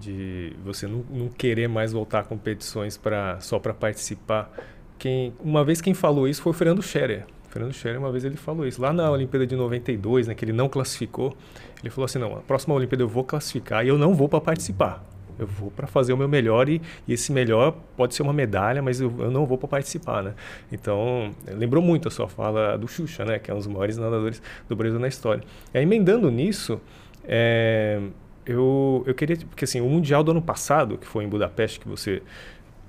[0.00, 4.50] de você não, não querer mais voltar a competições para só para participar.
[4.98, 7.24] Quem, uma vez quem falou isso foi o Fernando Scherer.
[7.46, 8.80] O Fernando Scherer, uma vez ele falou isso.
[8.80, 11.36] Lá na Olimpíada de 92, né, que ele não classificou,
[11.82, 14.40] ele falou assim, não, a próxima Olimpíada eu vou classificar e eu não vou para
[14.40, 15.04] participar.
[15.38, 18.80] Eu vou para fazer o meu melhor e, e, esse melhor pode ser uma medalha,
[18.80, 20.34] mas eu, eu não vou para participar, né?
[20.72, 23.38] Então, lembrou muito a sua fala do Xuxa, né?
[23.38, 25.42] Que é um dos maiores nadadores do Brasil na história.
[25.74, 26.80] E aí, emendando nisso,
[27.22, 28.00] é,
[28.46, 31.88] eu, eu queria, porque assim, o Mundial do ano passado, que foi em Budapeste, que
[31.88, 32.22] você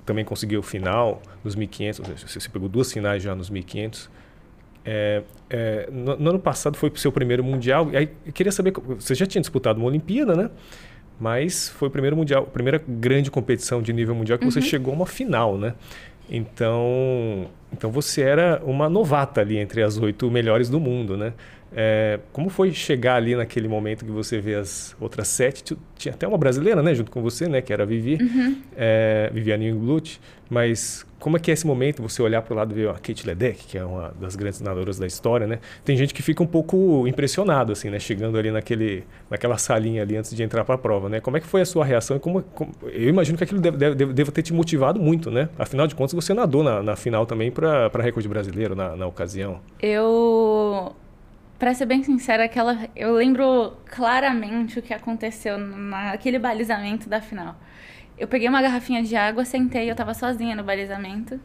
[0.06, 2.00] também conseguiu o final nos 1500,
[2.32, 4.08] você pegou duas finais já nos 1500.
[4.84, 8.52] É, é, no, no, ano passado foi o seu primeiro Mundial, e aí eu queria
[8.52, 10.50] saber, você já tinha disputado uma Olimpíada, né?
[11.20, 14.50] Mas foi o primeiro Mundial, a primeira grande competição de nível mundial que uhum.
[14.50, 15.74] você chegou a uma final, né?
[16.30, 21.32] Então, então você era uma novata ali entre as oito melhores do mundo, né?
[21.72, 25.76] É, como foi chegar ali naquele momento que você vê as outras sete?
[25.96, 28.56] Tinha até uma brasileira, né, junto com você, né, que era a Vivi, uhum.
[28.76, 30.20] é, Viviane Inglut.
[30.50, 32.94] Mas como é que é esse momento, você olhar para o lado e ver a
[32.94, 35.58] Kate Ledeck, que é uma das grandes nadadoras da história, né?
[35.84, 40.16] Tem gente que fica um pouco impressionado, assim, né, chegando ali naquele, naquela salinha ali
[40.16, 41.20] antes de entrar para a prova, né?
[41.20, 42.16] Como é que foi a sua reação?
[42.16, 45.48] E como, como eu imagino que aquilo deve, deve, deve, ter te motivado muito, né?
[45.58, 49.60] Afinal de contas, você nadou na, na final também para recorde brasileiro na, na ocasião.
[49.82, 50.94] Eu
[51.58, 57.56] Pra ser bem sincera, aquela, eu lembro claramente o que aconteceu naquele balizamento da final.
[58.16, 61.40] Eu peguei uma garrafinha de água, sentei, eu tava sozinha no balizamento.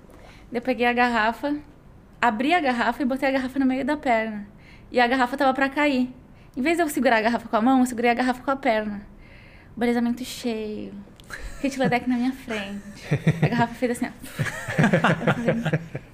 [0.52, 1.58] Eu peguei a garrafa,
[2.22, 4.48] abri a garrafa e botei a garrafa no meio da perna.
[4.92, 6.14] E a garrafa tava para cair.
[6.56, 8.52] Em vez de eu segurar a garrafa com a mão, eu segurei a garrafa com
[8.52, 9.02] a perna.
[9.76, 10.94] O balizamento cheio.
[11.60, 12.84] Kit Ledeck na minha frente.
[13.42, 14.12] A garrafa fez assim, ó.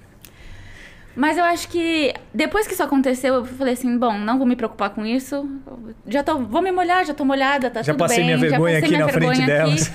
[1.14, 4.54] Mas eu acho que depois que isso aconteceu, eu falei assim, bom, não vou me
[4.54, 5.48] preocupar com isso.
[6.06, 8.24] Já tô, vou me molhar, já tô molhada, tá já tudo bem.
[8.24, 9.92] Minha vergonha já passei minha vergonha aqui na frente delas.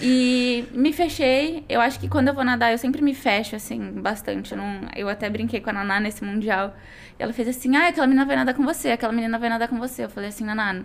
[0.00, 1.64] E me fechei.
[1.68, 4.52] Eu acho que quando eu vou nadar, eu sempre me fecho, assim, bastante.
[4.52, 6.74] Eu, não, eu até brinquei com a Naná nesse Mundial.
[7.18, 9.68] E ela fez assim, ah, aquela menina vai nadar com você, aquela menina vai nadar
[9.68, 10.04] com você.
[10.04, 10.82] Eu falei assim, Naná,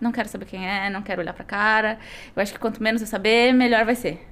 [0.00, 1.98] não quero saber quem é, não quero olhar pra cara.
[2.34, 4.26] Eu acho que quanto menos eu saber, melhor vai ser.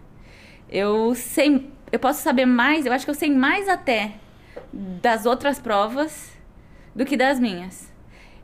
[0.70, 4.12] Eu sei, eu posso saber mais, eu acho que eu sei mais até
[4.72, 6.30] das outras provas
[6.94, 7.90] do que das minhas.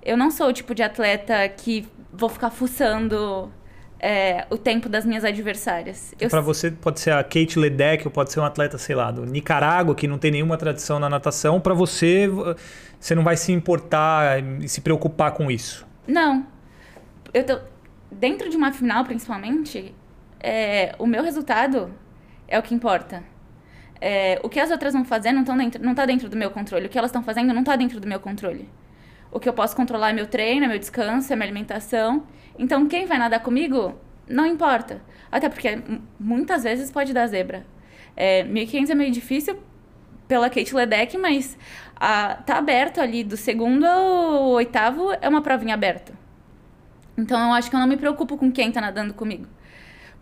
[0.03, 3.53] Eu não sou o tipo de atleta que vou ficar fuçando
[3.99, 6.15] é, o tempo das minhas adversárias.
[6.31, 9.25] Para você pode ser a Kate Ledeck ou pode ser um atleta, sei lá, do
[9.25, 11.61] Nicarágua, que não tem nenhuma tradição na natação.
[11.61, 12.29] Para você,
[13.01, 15.87] você não vai se importar e se preocupar com isso?
[16.07, 16.47] Não.
[17.33, 17.59] Eu tô,
[18.11, 19.95] dentro de uma final, principalmente,
[20.41, 21.91] é, o meu resultado
[22.47, 23.23] é o que importa.
[24.09, 26.49] É, o que as outras vão fazer não, tão dentro, não tá dentro do meu
[26.49, 26.87] controle.
[26.87, 28.69] O que elas estão fazendo não tá dentro do meu controle.
[29.33, 32.23] O que eu posso controlar é meu treino, é meu descanso, é minha alimentação.
[32.57, 35.03] Então, quem vai nadar comigo, não importa.
[35.29, 35.81] Até porque
[36.21, 37.67] muitas vezes pode dar zebra.
[38.17, 39.59] É, 1.500 é meio difícil
[40.29, 41.59] pela Kate Ledeck, mas
[41.97, 46.13] a, tá aberto ali do segundo ao oitavo é uma provinha aberta.
[47.19, 49.49] Então eu acho que eu não me preocupo com quem tá nadando comigo.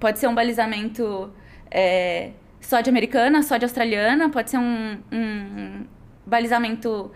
[0.01, 1.31] Pode ser um balizamento
[1.71, 2.31] é,
[2.65, 5.85] só de americana, só de australiana, pode ser um, um
[6.25, 7.11] balizamento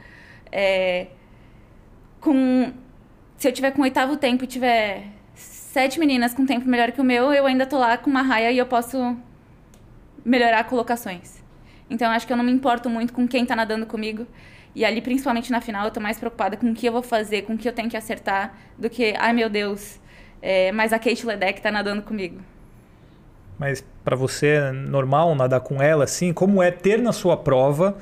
[0.52, 1.08] é,
[2.20, 2.72] com.
[3.36, 7.04] Se eu tiver com oitavo tempo e tiver sete meninas com tempo melhor que o
[7.04, 9.16] meu, eu ainda tô lá com uma raia e eu posso
[10.24, 11.42] melhorar colocações.
[11.88, 14.26] Então acho que eu não me importo muito com quem tá nadando comigo.
[14.74, 17.42] E ali, principalmente na final, eu tô mais preocupada com o que eu vou fazer,
[17.42, 19.98] com o que eu tenho que acertar, do que, ai meu Deus,
[20.42, 22.40] é, mas a Kate Ledeck tá nadando comigo.
[23.58, 26.32] Mas para você é normal nadar com ela, assim?
[26.32, 27.96] Como é ter na sua prova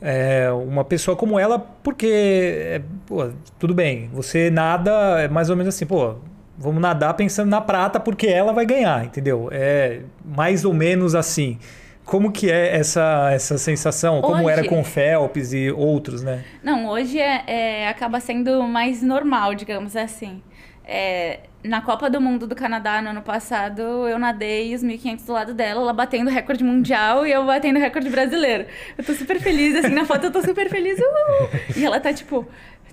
[0.00, 1.58] é, uma pessoa como ela?
[1.58, 6.14] Porque, é, pô, tudo bem, você nada é mais ou menos assim, pô,
[6.56, 9.48] vamos nadar pensando na prata porque ela vai ganhar, entendeu?
[9.52, 11.58] É mais ou menos assim.
[12.04, 14.22] Como que é essa, essa sensação?
[14.22, 16.42] Como Hoje- era com o Phelps e outros, né?
[16.62, 20.42] Não, hoje é, é- acaba sendo mais normal, digamos assim.
[20.86, 25.32] É, na Copa do Mundo do Canadá no ano passado, eu nadei os 1.500 do
[25.32, 28.66] lado dela, ela batendo recorde mundial e eu batendo recorde brasileiro.
[28.96, 30.98] Eu tô super feliz, assim, na foto eu tô super feliz.
[30.98, 31.48] uhul!
[31.76, 32.46] E ela tá tipo,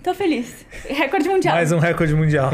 [0.04, 0.66] tô feliz.
[0.88, 1.56] Recorde mundial.
[1.56, 2.52] Mais um recorde mundial.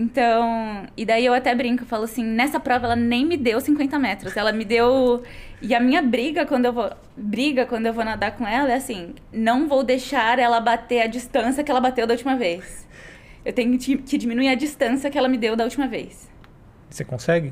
[0.00, 3.98] Então, e daí eu até brinco, falo assim, nessa prova ela nem me deu 50
[3.98, 5.24] metros, ela me deu...
[5.60, 8.76] E a minha briga quando eu vou, briga quando eu vou nadar com ela é
[8.76, 12.86] assim, não vou deixar ela bater a distância que ela bateu da última vez.
[13.48, 16.28] Eu tenho que diminuir a distância que ela me deu da última vez.
[16.90, 17.50] Você consegue?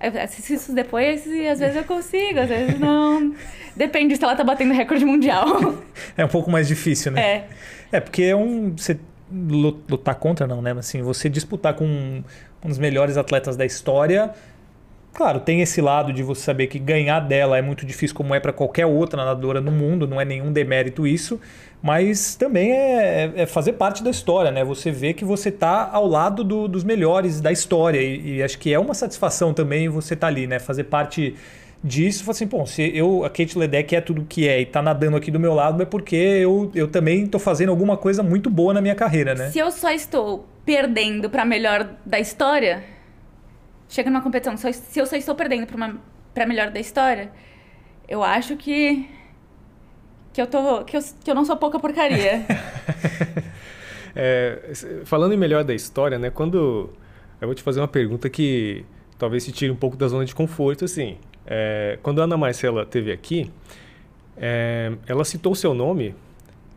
[0.00, 3.34] Eu assisto isso depois e às vezes eu consigo, às vezes não.
[3.74, 5.46] Depende se ela tá batendo recorde mundial.
[6.16, 7.20] É um pouco mais difícil, né?
[7.20, 7.48] É.
[7.96, 8.76] É, porque é um.
[8.76, 8.98] Você
[9.32, 10.72] lu- lutar contra, não, né?
[10.72, 11.84] Mas assim, você disputar com
[12.64, 14.32] um dos melhores atletas da história.
[15.16, 18.38] Claro, tem esse lado de você saber que ganhar dela é muito difícil, como é
[18.38, 21.40] para qualquer outra nadadora no mundo, não é nenhum demérito isso,
[21.82, 24.62] mas também é, é fazer parte da história, né?
[24.62, 28.58] Você vê que você tá ao lado do- dos melhores da história e, e acho
[28.58, 30.58] que é uma satisfação também você tá ali, né?
[30.58, 31.34] Fazer parte
[31.82, 34.82] disso, falar assim, bom, se eu, a Kate Ledeck é tudo que é e tá
[34.82, 38.50] nadando aqui do meu lado, é porque eu, eu também tô fazendo alguma coisa muito
[38.50, 39.48] boa na minha carreira, né?
[39.48, 42.82] Se eu só estou perdendo pra melhor da história,
[43.88, 46.00] chega numa competição, se eu só estou perdendo pra, uma,
[46.34, 47.30] pra melhor da história,
[48.08, 49.08] eu acho que
[50.32, 52.44] que eu tô que eu, que eu não sou pouca porcaria.
[54.18, 54.72] É,
[55.04, 56.30] falando em melhor da história, né?
[56.30, 56.88] Quando
[57.38, 58.82] eu vou te fazer uma pergunta que
[59.18, 61.18] talvez te tire um pouco da zona de conforto, assim.
[61.46, 63.52] É, quando a Ana Marcela teve aqui,
[64.34, 66.14] é, ela citou o seu nome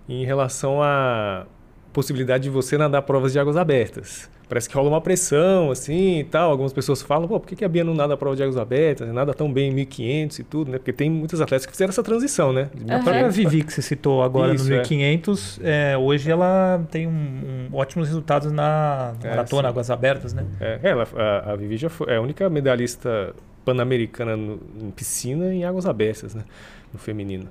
[0.10, 1.45] em relação à
[1.93, 4.30] possibilidade de você nadar provas de águas abertas.
[4.50, 6.50] Parece que rola uma pressão, assim, e tal.
[6.50, 9.08] Algumas pessoas falam, pô, por que que a Bia não nada prova de águas abertas?
[9.14, 10.80] Nada tão bem em 1500 e tudo, né?
[10.80, 12.68] Porque tem muitos atletas que fizeram essa transição, né?
[12.74, 13.04] De A Aham.
[13.04, 14.78] própria Vivi que você citou agora Isso, no é.
[14.80, 19.72] 1500, é, hoje ela tem um, um- ótimos resultados na É, maratona, sim.
[19.72, 20.44] águas abertas, né?
[20.60, 25.58] É, ela, a, a Vivi já foi, é a única medalhista pan-americana em piscina e
[25.60, 26.44] em águas abertas, né?
[26.92, 27.50] No feminino.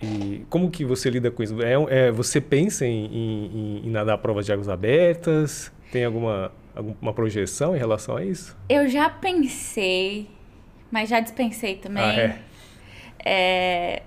[0.00, 1.60] E como que você lida com isso?
[1.62, 1.72] É,
[2.08, 5.72] é, você pensa em, em- em- nadar provas de águas abertas?
[5.90, 8.56] Tem alguma, alguma projeção em relação a isso?
[8.68, 10.28] eu já pensei,
[10.90, 12.02] mas já dispensei também.
[12.04, 12.42] Ah, é?
[13.24, 14.02] É,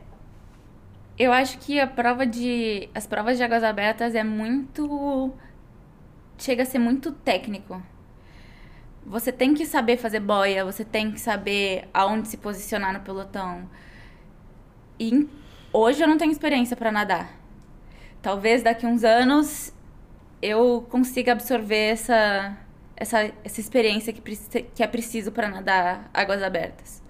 [1.17, 5.33] eu acho que a prova de as provas de águas abertas é muito
[6.37, 7.81] chega a ser muito técnico.
[9.05, 13.67] Você tem que saber fazer boia, você tem que saber aonde se posicionar no pelotão.
[14.99, 15.27] E
[15.71, 17.31] hoje eu não tenho experiência para nadar.
[18.21, 19.73] Talvez daqui uns anos
[20.41, 22.57] eu consiga absorver essa
[22.99, 24.21] essa, essa experiência que,
[24.75, 27.01] que é preciso para nadar águas abertas.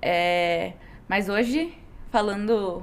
[0.00, 0.74] É,
[1.08, 1.72] mas hoje,
[2.10, 2.82] falando,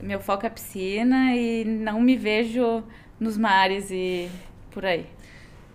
[0.00, 2.84] meu foco é piscina e não me vejo
[3.18, 4.28] nos mares e
[4.70, 5.06] por aí.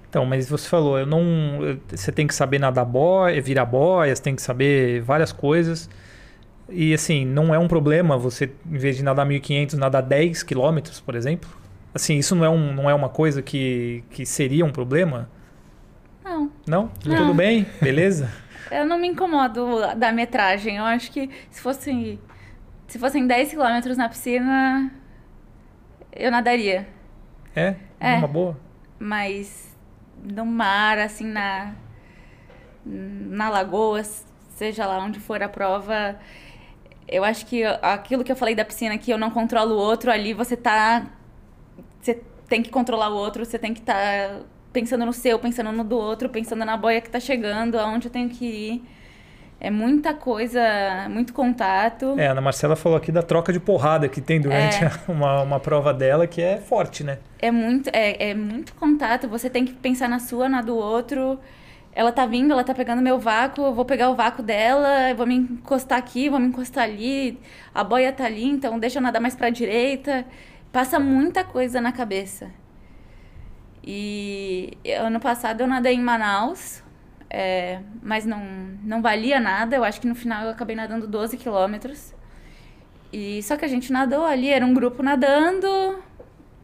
[0.08, 1.24] Então, mas você falou, eu não.
[1.90, 5.90] Você tem que saber nadar boia, virar boia, você tem que saber várias coisas.
[6.70, 11.00] E assim, não é um problema você, em vez de nadar 1.500, nadar 10 quilômetros,
[11.00, 11.50] por exemplo?
[11.94, 15.30] Assim, isso não é, um, não é uma coisa que, que seria um problema?
[16.24, 16.92] Não, Não?
[17.06, 17.18] Não.
[17.18, 17.68] Tudo bem?
[17.82, 18.32] Beleza?
[18.72, 20.78] eu não me incomodo da metragem.
[20.78, 22.20] Eu acho que se fosse
[22.88, 24.92] se fossem 10 quilômetros na piscina,
[26.12, 26.88] eu nadaria.
[27.56, 27.76] É?
[28.00, 28.16] É.
[28.18, 28.60] Uma boa?
[29.00, 29.76] Mas
[30.24, 31.74] no mar, assim, na,
[32.86, 36.20] na lagoa, seja lá onde for a prova,
[37.14, 40.12] eu acho que aquilo que eu falei da piscina, que eu não controlo o outro,
[40.12, 41.06] ali você tá.
[42.02, 44.42] Você tem que controlar o outro, você tem que estar
[44.74, 48.12] pensando no seu, pensando no do outro, pensando na boia que tá chegando, aonde eu
[48.12, 48.84] tenho que ir.
[49.60, 50.62] É muita coisa,
[51.10, 52.20] muito contato.
[52.20, 54.92] É, a Ana Marcela falou aqui da troca de porrada que tem durante É.
[55.08, 57.20] uma, uma prova dela, que é forte, né?
[57.40, 59.30] É muito, é, é muito contato.
[59.30, 61.40] Você tem que pensar na sua, na do outro.
[61.96, 65.16] Ela tá vindo, ela tá pegando meu vácuo, eu vou pegar o vácuo dela, eu
[65.16, 67.40] vou me encostar aqui, vou me encostar ali.
[67.74, 70.26] A boia tá ali, então deixa eu nadar mais pra direita.
[70.72, 72.52] Passa muita coisa na cabeça.
[73.84, 76.82] E ano passado eu nadei em Manaus,
[77.30, 78.40] é, mas não,
[78.84, 79.76] não valia nada.
[79.76, 82.14] Eu acho que no final eu acabei nadando 12 quilômetros.
[83.12, 85.68] E só que a gente nadou ali, era um grupo nadando,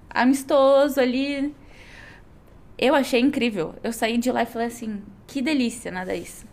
[0.09, 1.55] amistoso ali.
[2.77, 3.75] Eu achei incrível.
[3.83, 6.45] Eu saí de lá e falei assim, que delícia nadar isso.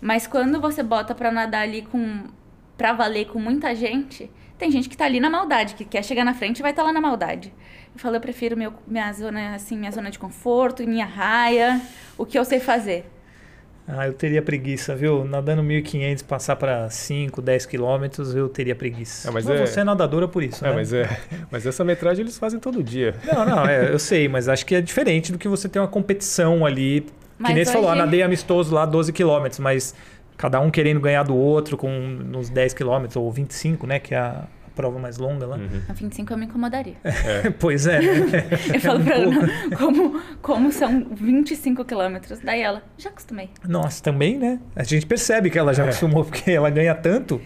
[0.00, 2.24] Mas quando você bota pra nadar ali com
[2.76, 6.24] pra valer com muita gente, tem gente que tá ali na maldade, que quer chegar
[6.24, 7.52] na frente e vai estar lá na maldade.
[7.94, 11.80] Eu falei, eu prefiro meu, minha zona assim, minha zona de conforto, minha raia,
[12.16, 13.04] o que eu sei fazer.
[13.86, 15.24] Ah, eu teria preguiça, viu?
[15.24, 19.28] Nadando 1.500, passar para 5, 10 quilômetros, eu teria preguiça.
[19.28, 20.74] É, mas é- Você é nadadora por isso, É, né?
[20.76, 21.08] mas, é,
[21.50, 23.14] mas essa metragem eles fazem todo dia.
[23.24, 25.88] Não, não, é, eu sei, mas acho que é diferente do que você ter uma
[25.88, 27.06] competição ali.
[27.42, 29.94] Que Mas nem você falou, hoje- nadei amistoso lá 12 quilômetros, mas
[30.36, 33.98] cada um querendo ganhar do outro com nos 10 quilômetros, ou 25, né?
[33.98, 35.56] Que é a, prova mais longa lá.
[35.56, 35.82] Uhum.
[35.86, 36.94] A 25 eu me incomodaria.
[37.60, 38.00] pois é.
[38.00, 38.44] né?
[38.74, 39.46] Eu falo um pra ela, pouco.
[39.46, 42.38] "Não, como, como são 25 quilômetros.
[42.40, 43.50] Daí ela, já acostumei.
[43.68, 44.58] Nossa, também, né?
[44.74, 45.86] A gente percebe que ela já É.
[45.88, 47.38] acostumou, porque ela ganha tanto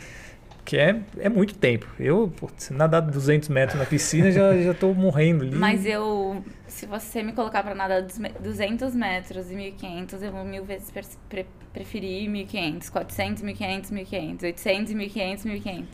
[0.66, 1.86] que é, é muito tempo.
[1.98, 5.54] Eu, putz, nadar 200 metros na piscina, já, já morrendo ali.
[5.54, 10.32] Mas eu, se você me colocar pra nadar dos me- 200 metros e 1.500, eu
[10.32, 10.90] vou mil vezes
[11.28, 15.86] pre preferir 1.500, 400, 1.500, 1.500, 800, 1.500, 1.500.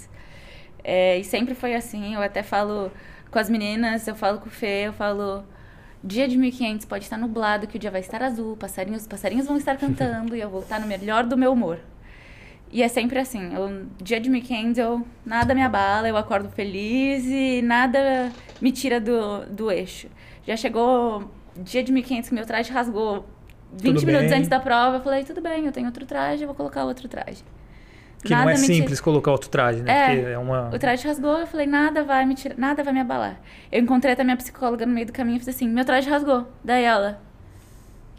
[0.82, 2.90] É, e sempre foi assim, eu até falo
[3.30, 5.44] com as meninas, eu falo com o Fê, eu falo...
[6.04, 9.46] Dia de 1.500 pode estar nublado, que o dia vai estar azul, passarinhos, os passarinhos
[9.46, 11.78] vão estar cantando e eu vou estar no melhor do meu humor.
[12.72, 17.22] E é sempre assim, eu, dia de 1.500 eu nada me abala, eu acordo feliz
[17.26, 18.32] e nada
[18.62, 20.08] me tira do, do eixo.
[20.46, 23.26] Já chegou dia de 1.500 que meu traje rasgou
[23.72, 24.38] 20 Tudo minutos bem.
[24.38, 27.06] antes da prova, eu falei, tudo bem, eu tenho outro traje, eu vou colocar outro
[27.08, 27.44] traje.
[28.24, 29.92] que não é me tira- simples colocar outro traje, né?
[30.14, 30.70] É, é uma.
[30.74, 33.38] O traje rasgou, eu falei, nada vai me tirar, nada vai me abalar.
[33.70, 36.46] Eu encontrei até minha psicóloga no meio do caminho e fiz assim, meu traje rasgou.
[36.64, 37.20] Daí ela,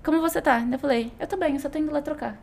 [0.06, 0.64] como você tá?
[0.72, 2.38] Eu falei, eu tô bem, eu só tô indo lá trocar.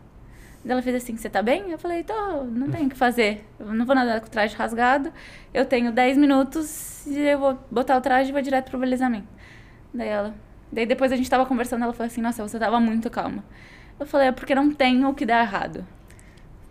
[0.66, 1.70] Ela fez assim, você tá bem?
[1.70, 3.44] Eu falei, tô, não tenho o que fazer.
[3.58, 5.10] Eu não vou nadar com o traje rasgado.
[5.54, 9.28] Eu tenho 10 minutos e eu vou botar o traje e vou direto pro balizamento.
[9.92, 10.34] Daí ela...
[10.72, 13.42] Daí depois a gente tava conversando, ela falou assim, nossa, você tava muito calma.
[13.98, 15.84] Eu falei, é porque não tem o que dar errado.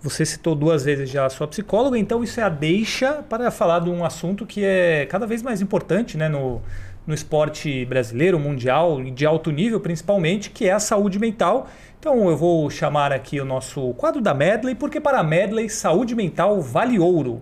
[0.02, 3.80] Você citou duas vezes já a sua psicóloga, então isso é a deixa para falar
[3.80, 6.62] de um assunto que é cada vez mais importante né, no,
[7.06, 11.68] no esporte brasileiro, mundial, de alto nível principalmente, que é a saúde mental.
[12.00, 16.16] Então eu vou chamar aqui o nosso quadro da Medley, porque para a Medley, saúde
[16.16, 17.42] mental vale ouro.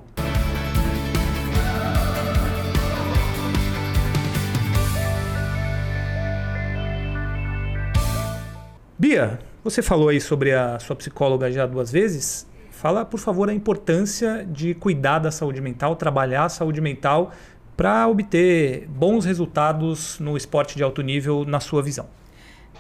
[8.99, 12.47] Bia, você falou aí sobre a sua psicóloga já duas vezes.
[12.71, 17.31] Fala, por favor, a importância de cuidar da saúde mental, trabalhar a saúde mental
[17.77, 22.09] para obter bons resultados no esporte de alto nível, na sua visão.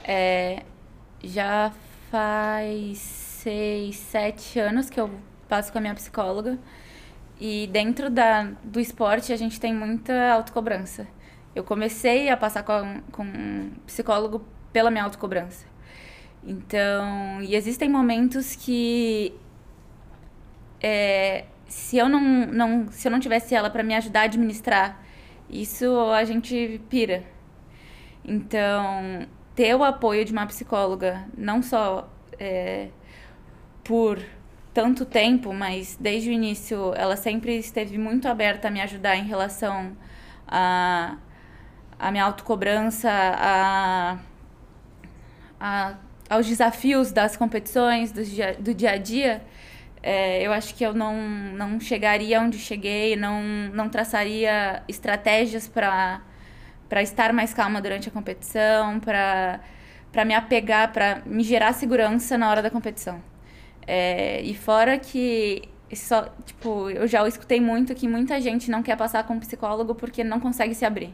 [0.03, 0.63] É,
[1.23, 1.71] já
[2.09, 5.11] faz seis, sete anos que eu
[5.47, 6.57] passo com a minha psicóloga.
[7.39, 11.07] E dentro da, do esporte a gente tem muita autocobrança.
[11.53, 15.65] Eu comecei a passar com, com um psicólogo pela minha autocobrança.
[16.43, 19.33] Então, e existem momentos que
[20.81, 25.01] é, se eu não, não se eu não tivesse ela para me ajudar a administrar,
[25.49, 27.23] isso a gente pira.
[28.23, 32.89] Então, ter o apoio de uma psicóloga, não só é,
[33.83, 34.19] por
[34.73, 39.23] tanto tempo, mas desde o início ela sempre esteve muito aberta a me ajudar em
[39.23, 39.97] relação
[40.47, 41.17] a,
[41.97, 44.17] a minha autocobrança, a,
[45.59, 45.95] a,
[46.29, 49.41] aos desafios das competições, do dia, do dia a dia.
[50.01, 53.41] É, eu acho que eu não, não chegaria onde cheguei, não,
[53.73, 56.21] não traçaria estratégias para
[57.01, 59.59] estar mais calma durante a competição, para
[60.25, 63.21] me apegar, para me gerar segurança na hora da competição.
[63.85, 68.97] É, e fora que só, tipo, eu já escutei muito que muita gente não quer
[68.97, 71.13] passar com um psicólogo porque não consegue se abrir.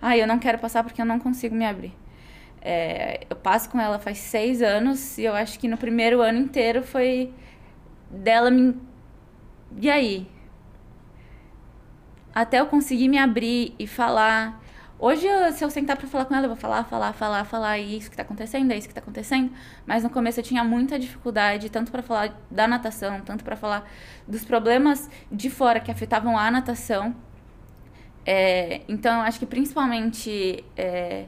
[0.00, 1.92] Ah, eu não quero passar porque eu não consigo me abrir.
[2.62, 6.38] É, eu passo com ela faz seis anos e eu acho que no primeiro ano
[6.38, 7.32] inteiro foi
[8.10, 8.76] dela me.
[9.80, 10.28] E aí?
[12.34, 14.60] Até eu conseguir me abrir e falar
[15.00, 17.96] Hoje, se eu sentar para falar com ela, eu vou falar, falar, falar, falar, e
[17.96, 19.50] isso que tá acontecendo, é isso que tá acontecendo.
[19.86, 23.90] Mas no começo eu tinha muita dificuldade, tanto para falar da natação, tanto para falar
[24.28, 27.16] dos problemas de fora que afetavam a natação.
[28.26, 31.24] É, então, eu acho que principalmente é,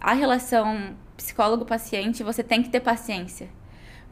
[0.00, 3.48] a relação psicólogo-paciente, você tem que ter paciência.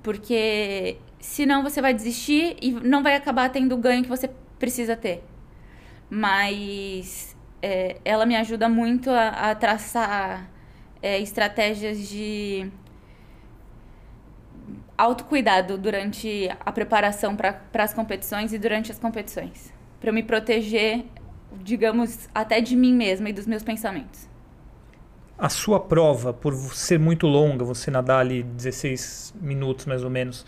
[0.03, 4.97] Porque senão você vai desistir e não vai acabar tendo o ganho que você precisa
[4.97, 5.23] ter.
[6.09, 10.51] Mas é, ela me ajuda muito a, a traçar
[11.03, 12.71] é, estratégias de
[14.97, 19.73] autocuidado durante a preparação para as competições e durante as competições.
[19.99, 21.05] Para me proteger,
[21.63, 24.29] digamos, até de mim mesma e dos meus pensamentos.
[25.39, 30.45] A sua prova, por ser muito longa, você nadar ali 16 minutos mais ou menos,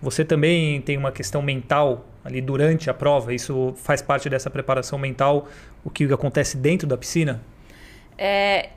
[0.00, 3.34] você também tem uma questão mental ali durante a prova?
[3.34, 5.48] Isso faz parte dessa preparação mental,
[5.84, 7.40] o que acontece dentro da piscina?
[8.16, 8.70] É,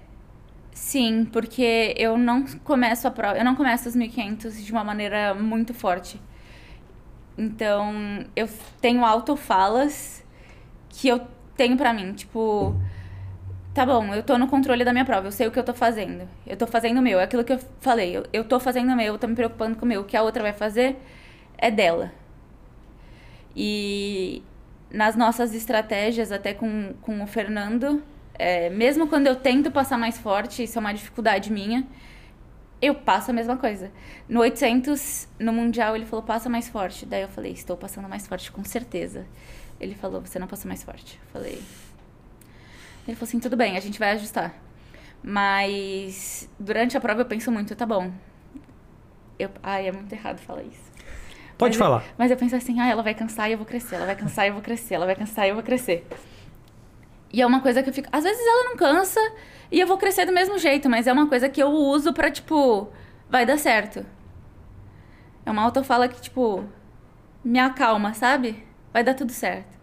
[0.72, 5.34] sim, porque eu não começo a prova, eu não começo os 1500 de uma maneira
[5.34, 6.19] muito forte.
[7.38, 8.47] Então, eu
[8.80, 10.24] tenho autofalas
[10.89, 11.22] que eu
[11.55, 12.76] tenho para mim, tipo,
[13.74, 15.74] tá bom, eu tô no controle da minha prova, eu sei o que eu tô
[15.74, 16.28] fazendo.
[16.45, 18.95] Eu tô fazendo o meu, é aquilo que eu falei, eu, eu tô fazendo o
[18.95, 20.01] meu, eu tô me preocupando com o meu.
[20.01, 20.97] O que a outra vai fazer
[21.57, 22.11] é dela.
[23.55, 24.43] E
[24.89, 28.03] nas nossas estratégias, até com, com o Fernando,
[28.36, 31.86] é, mesmo quando eu tento passar mais forte, isso é uma dificuldade minha,
[32.82, 33.91] eu passo a mesma coisa.
[34.28, 37.05] No 800, no Mundial, ele falou, passa mais forte.
[37.05, 39.26] Daí eu falei, estou passando mais forte, com certeza.
[39.80, 41.19] Ele falou, você não passou mais forte.
[41.24, 41.61] Eu falei,
[43.07, 44.53] ele falou assim: tudo bem, a gente vai ajustar.
[45.23, 48.11] Mas durante a prova eu penso muito, tá bom.
[49.37, 50.91] Eu, ai, é muito errado falar isso.
[51.57, 52.01] Pode mas falar.
[52.01, 54.15] Eu, mas eu penso assim: ah, ela vai cansar e eu vou crescer, ela vai
[54.15, 56.07] cansar e eu vou crescer, ela vai cansar e eu vou crescer.
[57.33, 58.09] E é uma coisa que eu fico.
[58.11, 59.19] Às vezes ela não cansa
[59.71, 62.29] e eu vou crescer do mesmo jeito, mas é uma coisa que eu uso pra,
[62.29, 62.89] tipo,
[63.29, 64.05] vai dar certo.
[65.45, 66.65] É uma autofala que, tipo,
[67.43, 68.63] me acalma, sabe?
[68.91, 69.80] Vai dar tudo certo.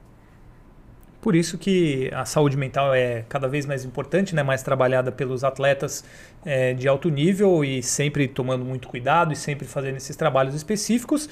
[1.20, 4.42] Por isso que a saúde mental é cada vez mais importante, né?
[4.42, 6.04] mais trabalhada pelos atletas
[6.44, 11.28] é, de alto nível e sempre tomando muito cuidado e sempre fazendo esses trabalhos específicos.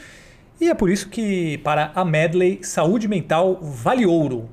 [0.61, 4.49] E é por isso que para a Medley, saúde mental vale ouro.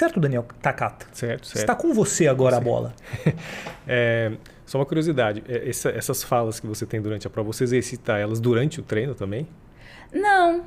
[0.00, 1.04] Certo, Daniel Takata?
[1.12, 1.58] Certo, certo.
[1.58, 2.94] Está com você agora a bola.
[3.86, 4.32] é,
[4.64, 8.16] só uma curiosidade, é, essa, essas falas que você tem durante a prova, você exercita
[8.16, 9.46] elas durante o treino também?
[10.10, 10.64] Não.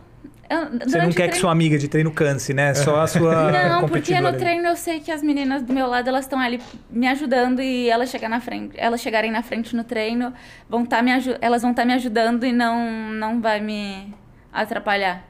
[0.47, 1.31] Eu, você não quer treino...
[1.31, 2.75] que sua amiga de treino canse, né?
[2.75, 6.07] Só a sua Não, porque no treino eu sei que as meninas do meu lado,
[6.07, 9.84] elas estão ali me ajudando e elas chegar na frente, elas chegarem na frente no
[9.84, 10.31] treino,
[10.69, 11.09] vão tá me
[11.41, 14.13] elas vão estar tá me ajudando e não não vai me
[14.51, 15.27] atrapalhar.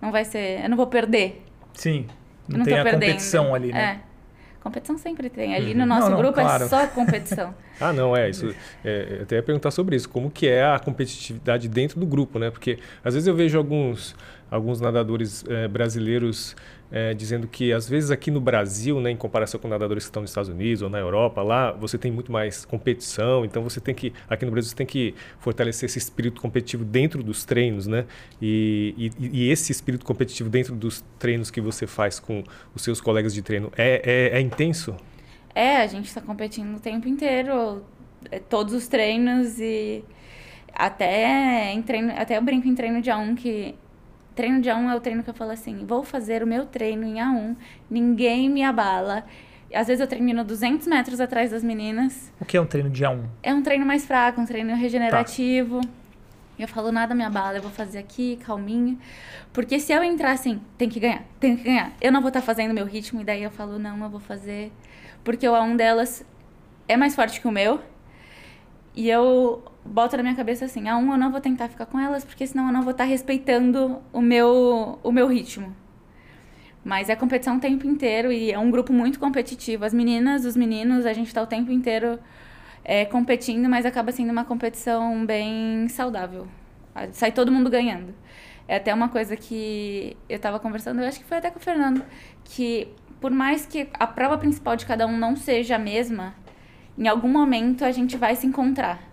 [0.00, 1.42] Não vai ser, eu não vou perder.
[1.74, 2.06] Sim.
[2.50, 3.00] Não, não tem a perdendo.
[3.00, 4.00] competição ali, né?
[4.04, 4.10] É.
[4.62, 5.54] Competição sempre tem.
[5.54, 6.64] Ali no nosso não, não, grupo é claro.
[6.64, 7.54] é só competição.
[7.80, 8.54] ah, não, é isso.
[8.84, 10.08] É, eu até ia perguntar sobre isso.
[10.08, 12.50] Como que é a competitividade dentro do grupo, né?
[12.50, 14.14] Porque às vezes eu vejo alguns,
[14.50, 16.54] alguns nadadores é, brasileiros
[16.92, 20.22] é, dizendo que às vezes aqui no Brasil, né, em comparação com nadadores que estão
[20.22, 23.94] nos Estados Unidos ou na Europa, lá você tem muito mais competição, então você tem
[23.94, 28.06] que, aqui no Brasil você tem que fortalecer esse espírito competitivo dentro dos treinos, né?
[28.42, 32.42] E, e, e esse espírito competitivo dentro dos treinos que você faz com
[32.74, 34.96] os seus colegas de treino é, é, é intenso?
[35.54, 37.84] É, a gente está competindo o tempo inteiro,
[38.30, 40.04] é, todos os treinos e
[40.72, 43.74] até em treino, até eu brinco em treino de A1 que
[44.34, 47.04] treino de A1 é o treino que eu falo assim, vou fazer o meu treino
[47.04, 47.56] em A1,
[47.90, 49.24] ninguém me abala.
[49.72, 52.32] Às vezes eu termino 200 metros atrás das meninas.
[52.40, 53.22] O que é um treino de A1?
[53.42, 55.80] É um treino mais fraco, um treino regenerativo.
[55.80, 55.88] Tá.
[56.58, 58.96] Eu falo, nada me abala, eu vou fazer aqui, calminha.
[59.52, 61.92] Porque se eu entrar assim, tem que ganhar, tem que ganhar.
[62.00, 64.20] Eu não vou estar tá fazendo meu ritmo, e daí eu falo, não, eu vou
[64.20, 64.72] fazer.
[65.24, 66.24] Porque o A1 delas
[66.88, 67.80] é mais forte que o meu.
[68.94, 71.98] E eu boto na minha cabeça assim, a um eu não vou tentar ficar com
[71.98, 75.74] elas, porque senão eu não vou estar tá respeitando o meu, o meu ritmo.
[76.84, 79.84] Mas é competição o tempo inteiro e é um grupo muito competitivo.
[79.84, 82.18] As meninas, os meninos, a gente está o tempo inteiro
[82.84, 86.48] é, competindo, mas acaba sendo uma competição bem saudável.
[87.12, 88.14] Sai todo mundo ganhando.
[88.66, 91.62] É até uma coisa que eu estava conversando, eu acho que foi até com o
[91.62, 92.04] Fernando,
[92.44, 92.88] que
[93.20, 96.34] por mais que a prova principal de cada um não seja a mesma,
[96.96, 99.10] em algum momento a gente vai se encontrar.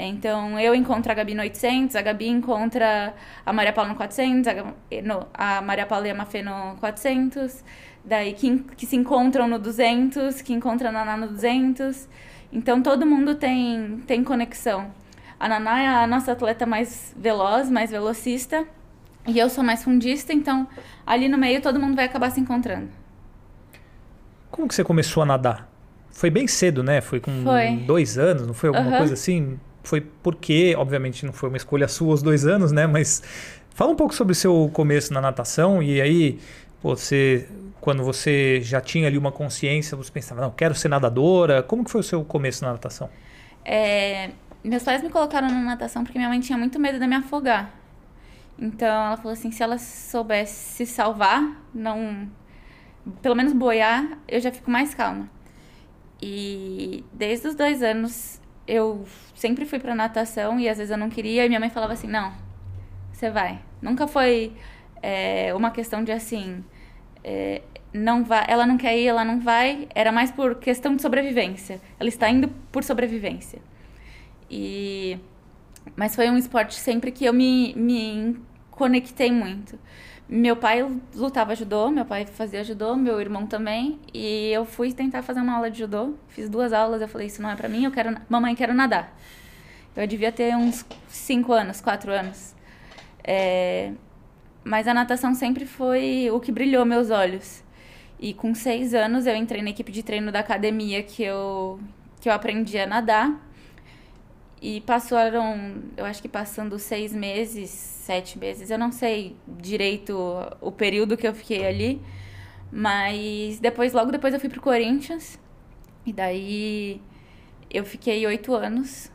[0.00, 3.12] Então, eu encontro a Gabi no 800, a Gabi encontra
[3.44, 4.54] a Maria Paula no 400, a,
[5.02, 7.64] no, a Maria Paula e a Mafê no 400,
[8.04, 12.08] daí que, que se encontram no 200, que encontram a Naná no 200.
[12.52, 14.88] Então todo mundo tem, tem conexão.
[15.38, 18.64] A Naná é a nossa atleta mais veloz, mais velocista,
[19.26, 20.66] e eu sou mais fundista, então
[21.04, 22.97] ali no meio todo mundo vai acabar se encontrando.
[24.50, 25.68] Como que você começou a nadar?
[26.10, 27.00] Foi bem cedo, né?
[27.00, 27.76] Foi com Foi.
[27.86, 28.98] dois anos, não foi alguma Aham.
[28.98, 29.58] coisa assim?
[29.82, 32.86] Foi porque, obviamente, não foi uma escolha sua aos dois anos, né?
[32.86, 33.22] Mas
[33.70, 36.38] fala um pouco sobre o seu começo na natação e aí
[36.82, 37.48] você,
[37.80, 41.62] quando você já tinha ali uma consciência, você pensava, não, quero ser nadadora.
[41.62, 43.10] Como que foi o seu começo na natação?
[43.64, 44.30] É,
[44.64, 47.74] meus pais me colocaram na natação porque minha mãe tinha muito medo de me afogar.
[48.58, 52.28] Então ela falou assim, se ela soubesse se salvar, não,
[53.22, 55.28] pelo menos boiar, eu já fico mais calma.
[56.20, 61.08] E desde os dois anos eu sempre fui pra natação e às vezes eu não
[61.08, 62.32] queria e minha mãe falava assim, não,
[63.12, 63.60] você vai.
[63.80, 64.52] Nunca foi
[65.02, 66.64] é, uma questão de assim,
[67.24, 69.88] é, não vai, ela não quer ir, ela não vai.
[69.94, 71.80] Era mais por questão de sobrevivência.
[71.98, 73.60] Ela está indo por sobrevivência.
[74.50, 75.18] E
[75.96, 78.36] mas foi um esporte sempre que eu me, me
[78.70, 79.78] conectei muito.
[80.28, 85.22] Meu pai lutava judô, meu pai fazia judô, meu irmão também, e eu fui tentar
[85.22, 87.84] fazer uma aula de judô, fiz duas aulas, eu falei, isso não é pra mim,
[87.84, 89.16] eu quero, mamãe, quero nadar.
[89.96, 92.54] Eu devia ter uns cinco anos, quatro anos.
[93.24, 93.92] É,
[94.62, 97.64] mas a natação sempre foi o que brilhou meus olhos.
[98.20, 101.80] E com seis anos eu entrei na equipe de treino da academia que eu,
[102.20, 103.34] que eu aprendi a nadar.
[104.60, 110.16] E passaram, eu acho que passando seis meses, sete meses, eu não sei direito
[110.60, 112.02] o período que eu fiquei ali.
[112.70, 115.38] Mas depois, logo depois eu fui pro Corinthians.
[116.04, 117.00] E daí
[117.70, 119.12] eu fiquei oito anos.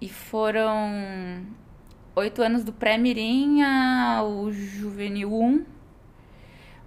[0.00, 1.46] E foram
[2.16, 5.64] oito anos do pré-mirim ao juvenil 1.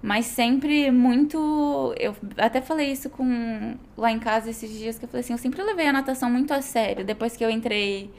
[0.02, 1.96] Mas sempre muito.
[2.00, 5.40] Eu até falei isso com lá em casa esses dias que eu falei assim, eu
[5.40, 7.04] sempre levei a natação muito a sério.
[7.04, 8.12] Depois que eu entrei,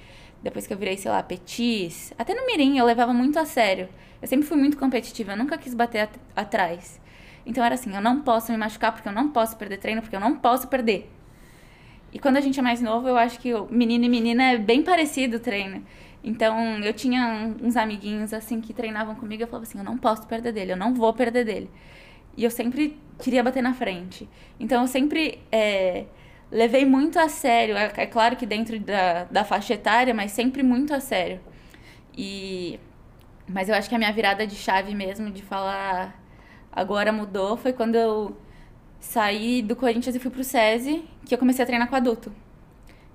[0.42, 3.88] depois que eu virei, sei lá, petis, até no mirim eu levava muito a sério.
[4.20, 7.00] Eu sempre fui muito competitiva, eu nunca quis bater at atrás.
[7.44, 10.16] Então era assim, eu não posso me machucar porque eu não posso perder treino, porque
[10.16, 11.08] eu não posso perder.
[12.12, 14.82] E quando a gente é mais novo, eu acho que menino e menina é bem
[14.82, 15.84] parecido o treino.
[16.26, 19.44] Então, eu tinha uns amiguinhos, assim, que treinavam comigo.
[19.44, 21.70] Eu falava assim, eu não posso perder dele, eu não vou perder dele.
[22.36, 24.28] E eu sempre queria bater na frente.
[24.58, 26.06] Então, eu sempre é,
[26.50, 27.76] levei muito a sério.
[27.76, 31.40] É, é claro que dentro da, da faixa etária, mas sempre muito a sério.
[32.18, 32.80] E...
[33.48, 36.20] Mas eu acho que a minha virada de chave mesmo, de falar
[36.72, 38.36] agora mudou, foi quando eu
[38.98, 42.32] saí do Corinthians e fui pro SESI, que eu comecei a treinar com adulto.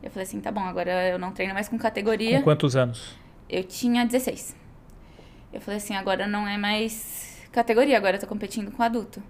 [0.02, 2.38] Eu falei assim, tá bom, agora eu não treino mais com categoria.
[2.38, 3.16] Com quantos anos?
[3.50, 4.56] Eu tinha 16.
[5.54, 9.22] Eu falei assim, agora não é mais categoria, agora eu tô competindo com adulto.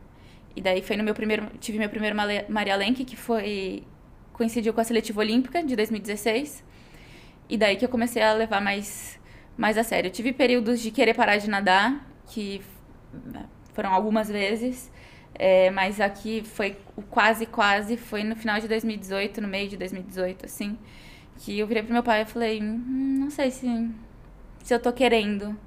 [0.55, 2.15] E daí foi no meu primeiro, tive meu primeiro
[2.49, 3.83] Maria Lenk, que foi
[4.33, 6.63] coincidiu com a seletiva olímpica de 2016.
[7.49, 9.19] E daí que eu comecei a levar mais
[9.57, 10.07] mais a sério.
[10.07, 12.61] Eu tive períodos de querer parar de nadar, que
[13.73, 14.91] foram algumas vezes.
[15.35, 19.77] É, mas aqui foi o quase, quase, foi no final de 2018, no meio de
[19.77, 20.77] 2018, assim,
[21.37, 23.89] que eu virei pro meu pai e falei, "Hum, não sei se,
[24.63, 25.57] se eu tô querendo.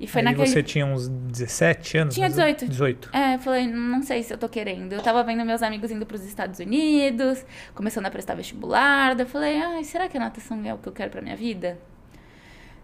[0.00, 0.48] E foi Aí naquele...
[0.48, 2.14] você tinha uns 17 anos?
[2.14, 2.66] Tinha mais- 18.
[2.66, 3.10] 18.
[3.12, 4.92] É, eu falei, não sei se eu tô querendo.
[4.92, 7.44] Eu tava vendo meus amigos indo pros Estados Unidos,
[7.76, 9.14] começando a prestar vestibular.
[9.14, 11.36] Daí eu falei, ai, será que a natação é o que eu quero pra minha
[11.36, 11.78] vida?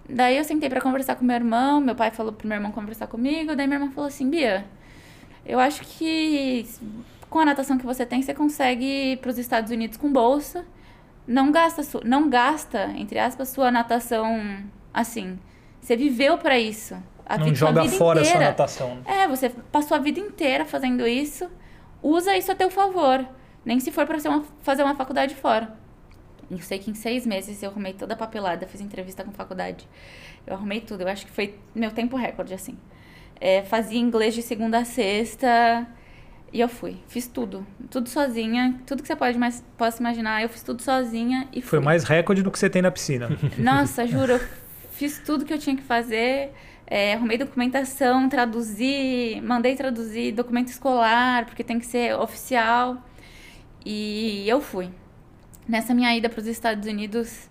[0.09, 3.07] Daí eu sentei pra conversar com meu irmão, meu pai falou pro meu irmão conversar
[3.09, 4.65] comigo, daí meu irmão falou assim, Bia,
[5.45, 6.67] eu acho que
[7.29, 10.65] com a natação que você tem, você consegue ir pros Estados Unidos com bolsa.
[11.27, 15.39] Não gasta, não gasta, entre aspas, sua natação assim.
[15.81, 16.97] Você viveu pra isso.
[17.25, 18.51] A não vi- sua joga vida fora a sua inteira.
[18.51, 18.99] natação.
[19.05, 21.49] É, você passou a vida inteira fazendo isso,
[22.03, 23.25] usa isso a teu favor.
[23.65, 25.77] Nem se for uma- fazer uma faculdade fora.
[26.51, 29.87] Eu sei que em seis meses eu arrumei toda a papelada, fiz entrevista com faculdade.
[30.45, 32.77] Eu arrumei tudo, eu acho que foi meu tempo recorde, assim.
[33.41, 35.87] É, fazia inglês de segunda a sexta
[36.53, 36.99] e eu fui.
[37.09, 41.49] Fiz tudo, tudo sozinha, tudo que você pode mais, possa imaginar, eu fiz tudo sozinha
[41.53, 41.85] e Foi fui.
[41.85, 43.29] mais recorde do que você tem na piscina.
[43.57, 44.41] Nossa, juro, eu
[44.93, 46.53] fiz tudo que eu tinha que fazer.
[46.87, 52.99] é, arrumei documentação, traduzi, mandei traduzir documento escolar, porque tem que ser oficial.
[53.87, 54.91] E eu fui.
[55.69, 57.49] Nessa minha ida para os Estados Unidos,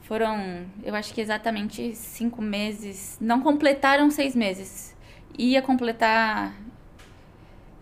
[0.00, 3.18] foram, eu acho que exatamente cinco meses.
[3.20, 4.91] Não completaram seis meses.
[5.38, 6.54] Ia completar.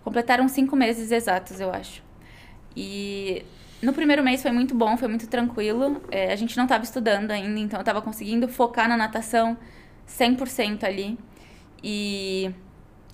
[0.05, 2.03] Completaram cinco meses exatos, eu acho.
[2.77, 3.45] E
[3.83, 6.03] no primeiro mês foi muito bom, foi muito tranquilo.
[6.11, 9.57] É, a gente não estava estudando ainda, então eu estava conseguindo focar na natação
[10.07, 11.19] 100% ali.
[11.83, 12.51] E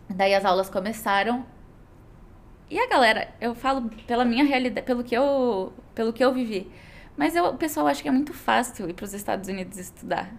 [0.08, 1.44] daí as aulas começaram.
[2.68, 6.70] E a galera, eu falo pela minha realidade, pelo que eu, pelo que eu vivi.
[7.16, 10.32] Mas eu, o pessoal acha que é muito fácil ir para os Estados Unidos estudar.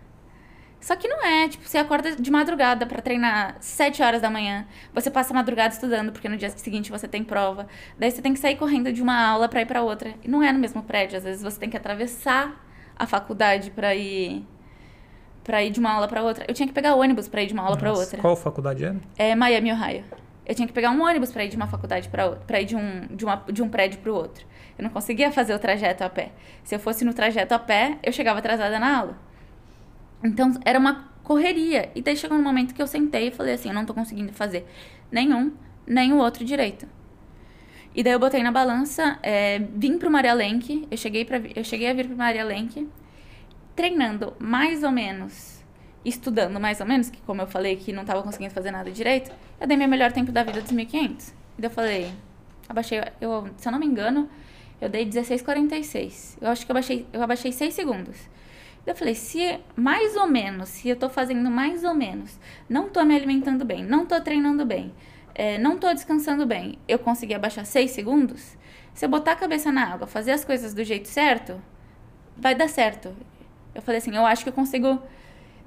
[0.79, 4.65] Só que não é, tipo, você acorda de madrugada para treinar 7 horas da manhã,
[4.93, 7.67] você passa a madrugada estudando porque no dia seguinte você tem prova,
[7.97, 10.13] daí você tem que sair correndo de uma aula para ir para outra.
[10.23, 12.63] E não é no mesmo prédio, às vezes você tem que atravessar
[12.95, 14.45] a faculdade para ir
[15.43, 16.43] para ir de uma aula para outra.
[16.45, 18.17] Eu tinha que pegar ônibus para ir de uma aula para outra.
[18.17, 18.97] Qual faculdade era?
[19.17, 20.03] É Miami, Ohio.
[20.45, 22.65] Eu tinha que pegar um ônibus para ir de uma faculdade para outra, para ir
[22.65, 24.45] de um de, uma, de um prédio para o outro.
[24.77, 26.31] Eu não conseguia fazer o trajeto a pé.
[26.63, 29.26] Se eu fosse no trajeto a pé, eu chegava atrasada na aula.
[30.23, 31.91] Então era uma correria.
[31.93, 34.31] E daí chegou um momento que eu sentei e falei assim: eu não tô conseguindo
[34.33, 34.65] fazer
[35.11, 35.51] nenhum,
[35.85, 36.87] nem o outro direito.
[37.93, 41.63] E daí eu botei na balança, é, vim pro Maria Lenk, eu cheguei, pra, eu
[41.63, 42.87] cheguei a vir pro Maria Lenk,
[43.75, 45.65] treinando mais ou menos,
[46.05, 49.31] estudando mais ou menos, que como eu falei que não tava conseguindo fazer nada direito,
[49.59, 51.29] eu dei meu melhor tempo da vida dos 1500.
[51.29, 52.11] E daí eu falei,
[52.69, 54.29] abaixei, eu, se eu não me engano,
[54.79, 56.37] eu dei 16,46.
[56.39, 58.17] Eu acho que eu abaixei, eu abaixei 6 segundos.
[58.87, 63.03] Eu falei, se mais ou menos, se eu tô fazendo mais ou menos, não tô
[63.03, 64.93] me alimentando bem, não tô treinando bem,
[65.35, 68.57] é, não tô descansando bem, eu consegui abaixar 6 segundos,
[68.93, 71.61] se eu botar a cabeça na água, fazer as coisas do jeito certo,
[72.37, 73.13] vai dar certo.
[73.75, 75.01] Eu falei assim, eu acho que eu consigo,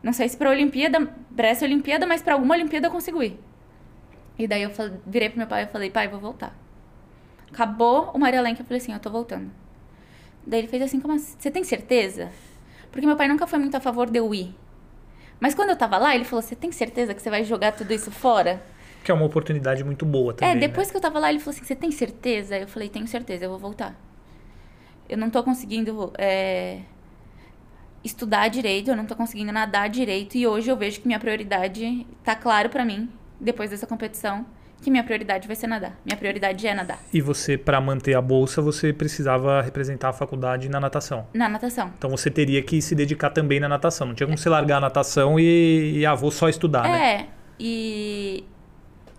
[0.03, 1.07] não sei se pra Olimpíada,
[1.37, 3.39] pra essa Olimpíada, mas pra alguma Olimpíada eu consigo ir.
[4.39, 6.57] E daí eu falei, virei pro meu pai e falei, pai, vou voltar.
[7.53, 9.51] Acabou o Maria Lenk, eu falei assim, eu tô voltando.
[10.47, 11.37] Daí ele fez assim, como assim?
[11.39, 12.31] Você tem certeza?
[12.91, 14.55] Porque meu pai nunca foi muito a favor de eu ir.
[15.38, 17.93] Mas quando eu tava lá, ele falou: Você tem certeza que você vai jogar tudo
[17.93, 18.62] isso fora?
[19.03, 20.55] Que é uma oportunidade muito boa também.
[20.55, 20.91] É, depois né?
[20.93, 22.59] que eu tava lá, ele falou assim: Você tem certeza?
[22.59, 23.95] Eu falei: Tenho certeza, eu vou voltar.
[25.09, 26.80] Eu não tô conseguindo é,
[28.05, 30.36] estudar direito, eu não tô conseguindo nadar direito.
[30.36, 33.09] E hoje eu vejo que minha prioridade tá claro para mim,
[33.41, 34.47] depois dessa competição
[34.81, 35.99] que minha prioridade vai ser nadar.
[36.05, 36.99] Minha prioridade é nadar.
[37.12, 41.26] E você, para manter a bolsa, você precisava representar a faculdade na natação?
[41.35, 41.93] Na natação.
[41.99, 44.07] Então você teria que se dedicar também na natação.
[44.07, 47.12] Não tinha como você largar a natação e, e ah, vou só estudar, é, né?
[47.12, 47.26] É,
[47.59, 48.45] e,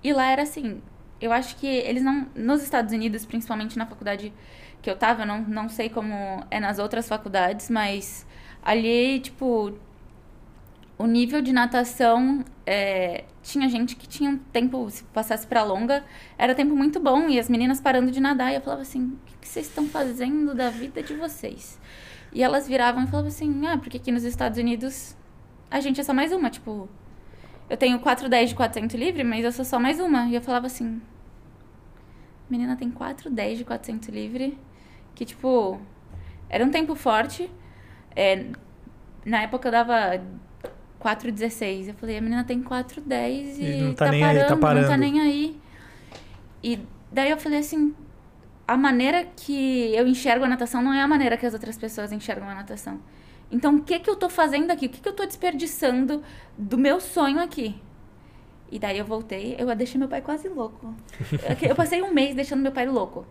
[0.03, 0.81] e lá era assim,
[1.21, 4.33] eu acho que eles não, nos Estados Unidos, principalmente na faculdade
[4.81, 8.25] que eu tava, eu não, não sei como é nas outras faculdades, mas
[8.63, 9.73] ali, tipo,
[11.01, 16.03] o nível de natação é, tinha gente que tinha um tempo, se passasse para longa,
[16.37, 19.19] era tempo muito bom e as meninas parando de nadar e eu falava assim: o
[19.25, 21.79] que, que vocês estão fazendo da vida de vocês?
[22.31, 25.15] E elas viravam e falavam assim: ah, porque aqui nos Estados Unidos
[25.71, 26.87] a gente é só mais uma, tipo,
[27.67, 30.25] eu tenho 410 de 400 livre, mas eu sou só mais uma.
[30.27, 31.01] E eu falava assim:
[32.47, 34.57] menina tem 410 de 400 livre,
[35.15, 35.81] que tipo,
[36.47, 37.49] era um tempo forte.
[38.15, 38.45] É,
[39.25, 40.21] na época eu dava
[41.01, 41.87] 4,16.
[41.87, 44.57] Eu falei, a menina tem 4,10 e, e não tá, tá, nem parando, aí, tá
[44.57, 45.59] parando, não tá nem aí.
[46.63, 46.79] E
[47.11, 47.93] daí eu falei assim,
[48.67, 52.11] a maneira que eu enxergo a natação não é a maneira que as outras pessoas
[52.11, 52.99] enxergam a natação.
[53.51, 54.85] Então, o que que eu tô fazendo aqui?
[54.85, 56.23] O que que eu tô desperdiçando
[56.57, 57.75] do meu sonho aqui?
[58.71, 60.95] E daí eu voltei, eu deixei meu pai quase louco.
[61.61, 63.25] Eu passei um mês deixando meu pai louco.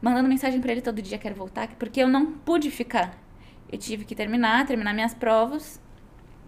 [0.00, 3.16] Mandando mensagem para ele todo dia, quero voltar, porque eu não pude ficar.
[3.70, 5.80] Eu tive que terminar, terminar minhas provas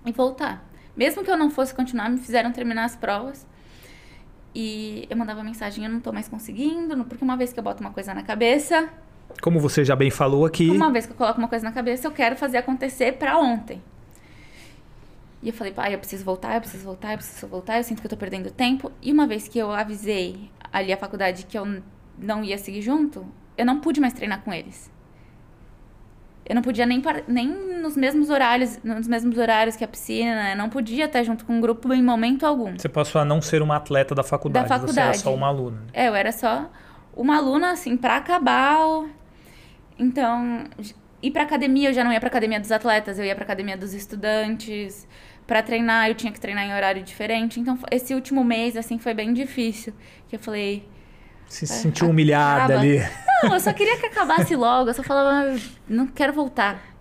[0.05, 0.65] e voltar.
[0.97, 3.47] Mesmo que eu não fosse continuar, me fizeram terminar as provas.
[4.55, 7.81] E eu mandava mensagem, eu não tô mais conseguindo, porque uma vez que eu boto
[7.81, 8.89] uma coisa na cabeça.
[9.43, 10.71] Como você já bem falou aqui.
[10.71, 13.83] Uma vez que eu coloco uma coisa na cabeça, eu quero fazer acontecer para ontem.
[15.43, 18.01] E eu falei, pai, eu preciso voltar, eu preciso voltar, eu preciso voltar, eu sinto
[18.01, 18.93] que eu tô perdendo tempo.
[19.03, 21.83] E uma vez que eu avisei ali a faculdade que eu
[22.17, 23.27] não ia seguir junto,
[23.59, 24.91] eu não pude mais treinar com eles.
[26.47, 27.49] Eu não podia nem, nem
[27.81, 31.55] nos mesmos horários, nos mesmos horários que a piscina, eu não podia estar junto com
[31.55, 32.77] um grupo em momento algum.
[32.77, 34.95] Você passou a não ser uma atleta da faculdade, da faculdade.
[34.95, 35.81] você era só uma aluna.
[35.81, 35.87] Né?
[35.95, 36.71] É, eu era só
[37.17, 38.79] uma aluna assim para acabar.
[39.99, 40.65] Então,
[41.23, 43.77] ir para academia, eu já não ia para academia dos atletas, eu ia para academia
[43.77, 45.09] dos estudantes.
[45.47, 47.59] Para treinar, eu tinha que treinar em horário diferente.
[47.59, 49.95] Então, esse último mês assim foi bem difícil,
[50.29, 50.87] que eu falei,
[51.49, 52.99] se sentiu humilhada ali.
[53.43, 54.91] Não, eu só queria que acabasse logo.
[54.91, 55.57] Eu só falava,
[55.89, 56.95] não quero voltar.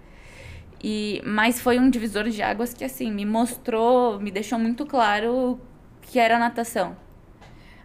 [0.84, 5.60] E, mas foi um divisor de águas que, assim, me mostrou, me deixou muito claro
[6.02, 6.98] que era natação.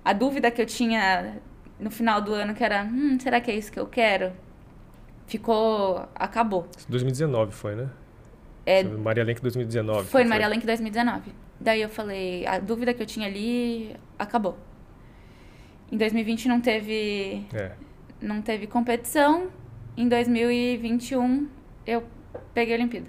[0.04, 1.36] A dúvida que eu tinha
[1.78, 4.32] no final do ano, que era, hum, será que é isso que eu quero?
[5.26, 6.66] Ficou, acabou.
[6.88, 7.88] 2019 foi, né?
[8.66, 10.09] É, Maria Lenk 2019.
[10.09, 11.32] Foi no Maria Lenk 2019.
[11.61, 14.59] Daí eu falei, a dúvida que eu tinha ali acabou.
[15.91, 17.72] Em 2020 não teve é.
[18.20, 19.49] não teve competição.
[19.97, 21.49] Em 2021
[21.86, 22.05] eu
[22.55, 23.07] peguei a Olimpíada.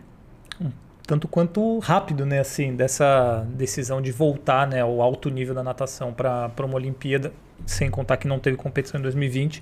[0.61, 0.71] Hum,
[1.05, 6.13] tanto quanto rápido, né, assim, dessa decisão de voltar, né, ao alto nível da natação
[6.13, 7.33] para uma Olimpíada.
[7.65, 9.61] sem contar que não teve competição em 2020.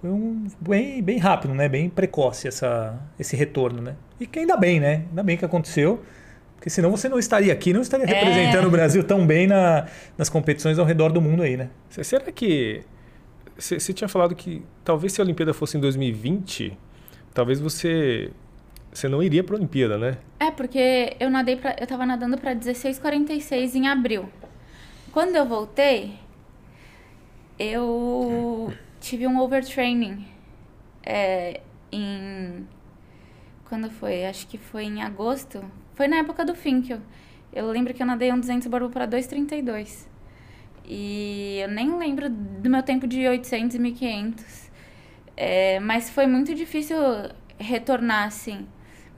[0.00, 1.68] Foi um bem, bem rápido, né?
[1.68, 3.94] Bem precoce essa, esse retorno, né?
[4.18, 5.04] E que ainda bem, né?
[5.08, 6.02] Ainda bem que aconteceu.
[6.62, 8.08] Porque senão você não estaria aqui, não estaria É.
[8.14, 11.70] representando o Brasil tão bem na, nas competições ao redor do mundo aí, né?
[11.90, 12.84] Se- Será que.
[13.58, 16.78] Você tinha falado que talvez se a Olimpíada fosse em 2020,
[17.34, 18.30] talvez você.
[18.92, 20.18] Você não iria para a Olimpíada, né?
[20.38, 24.28] É, porque eu nadei pra, eu tava nadando pra 16,46 em abril.
[25.10, 26.12] Quando eu voltei,
[27.58, 30.24] eu tive um overtraining
[31.04, 31.60] é,
[31.90, 32.68] em.
[33.68, 34.26] Quando foi?
[34.26, 35.60] Acho que foi em agosto.
[35.94, 36.98] Foi na época do Finkel.
[37.52, 40.08] Eu lembro que eu nadei um 200 barbo para 2,32.
[40.86, 44.70] E eu nem lembro do meu tempo de 800 e 1500.
[45.36, 46.96] É, mas foi muito difícil
[47.58, 48.66] retornar assim.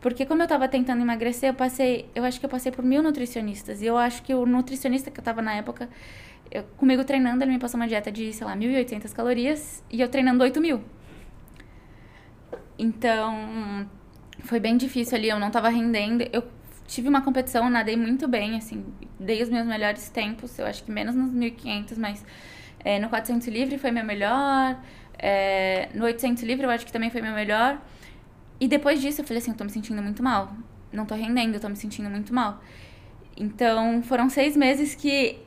[0.01, 3.03] Porque como eu tava tentando emagrecer, eu passei, eu acho que eu passei por mil
[3.03, 3.81] nutricionistas.
[3.83, 5.89] E eu acho que o nutricionista que eu tava na época,
[6.51, 10.09] eu- comigo treinando, ele me passou uma dieta de, sei lá, 1.800 calorias e eu
[10.09, 10.83] treinando 8 mil.
[12.79, 13.87] Então,
[14.41, 16.25] foi bem difícil ali, eu não tava rendendo.
[16.33, 16.43] Eu
[16.87, 18.85] tive uma competição, nadei muito bem, assim,
[19.19, 22.25] dei os meus melhores tempos, eu acho que menos nos 1.500, mas
[22.85, 24.79] é, no 400 livre foi meu melhor,
[25.19, 27.81] é, no 800 livre eu acho que também foi meu melhor.
[28.61, 30.53] E depois disso eu falei assim, eu tô me sentindo muito mal,
[30.93, 32.63] não tô rendendo, eu tô me sentindo muito mal.
[33.37, 35.41] Então, foram seis meses que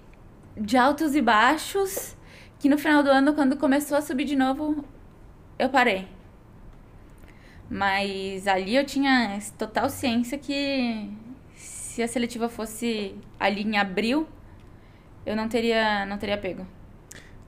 [0.59, 2.17] de altos e baixos,
[2.59, 4.83] que no final do ano, quando começou a subir de novo,
[5.57, 6.07] eu parei.
[7.69, 11.09] Mas ali eu tinha total ciência que
[11.97, 14.27] se a seletiva fosse ali em abril,
[15.25, 16.63] eu não teria, não teria pego.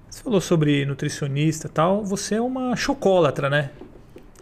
[0.10, 2.04] Você falou sobre nutricionista e tal.
[2.04, 3.70] Você é uma chocólatra, né?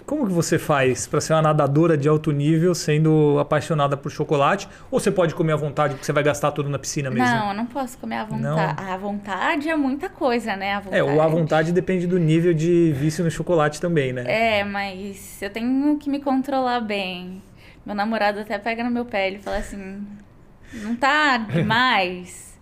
[0.05, 4.69] Como que você faz para ser uma nadadora de alto nível sendo apaixonada por chocolate?
[4.89, 7.27] Ou você pode comer à vontade porque você vai gastar tudo na piscina mesmo?
[7.27, 8.81] Não, eu não posso comer à vontade.
[8.81, 10.81] À vontade é muita coisa, né?
[10.89, 14.23] É, o à vontade depende do nível de vício no chocolate também, né?
[14.25, 17.41] É, mas eu tenho que me controlar bem.
[17.87, 20.05] Meu namorado até pega no meu pé, ele fala assim,
[20.73, 22.59] não tá demais?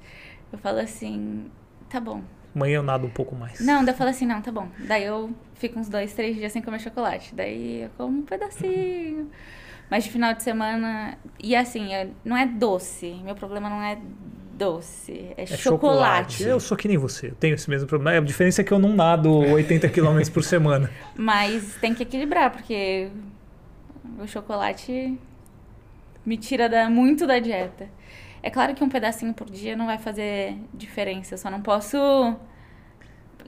[0.53, 1.49] Eu falo assim,
[1.89, 2.21] tá bom.
[2.55, 3.59] Amanhã eu nado um pouco mais.
[3.59, 4.69] Não, daí eu falo assim, não, tá bom.
[4.77, 7.33] Daí eu fico uns dois, três dias sem comer chocolate.
[7.33, 9.31] Daí eu como um pedacinho.
[9.89, 11.17] Mas de final de semana.
[11.41, 13.15] E assim, eu- não é doce.
[13.23, 13.97] Meu problema não é
[14.53, 15.31] doce.
[15.35, 16.43] É, É chocolate.
[16.43, 18.15] Eu sou que nem você, eu tenho esse mesmo problema.
[18.17, 20.91] A diferença é que eu não nado 80 km por semana.
[21.15, 23.09] Mas tem que equilibrar, porque
[24.19, 25.17] o chocolate
[26.25, 27.89] me tira da- muito da dieta.
[28.41, 31.33] É claro que um pedacinho por dia não vai fazer diferença.
[31.33, 31.97] Eu só não posso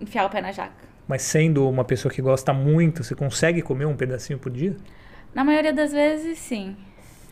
[0.02, 0.88] enfiar o pé na jaca.
[1.08, 4.76] Mas sendo uma pessoa que gosta muito, você consegue comer um pedacinho por dia?
[5.34, 6.76] Na maioria das vezes, sim.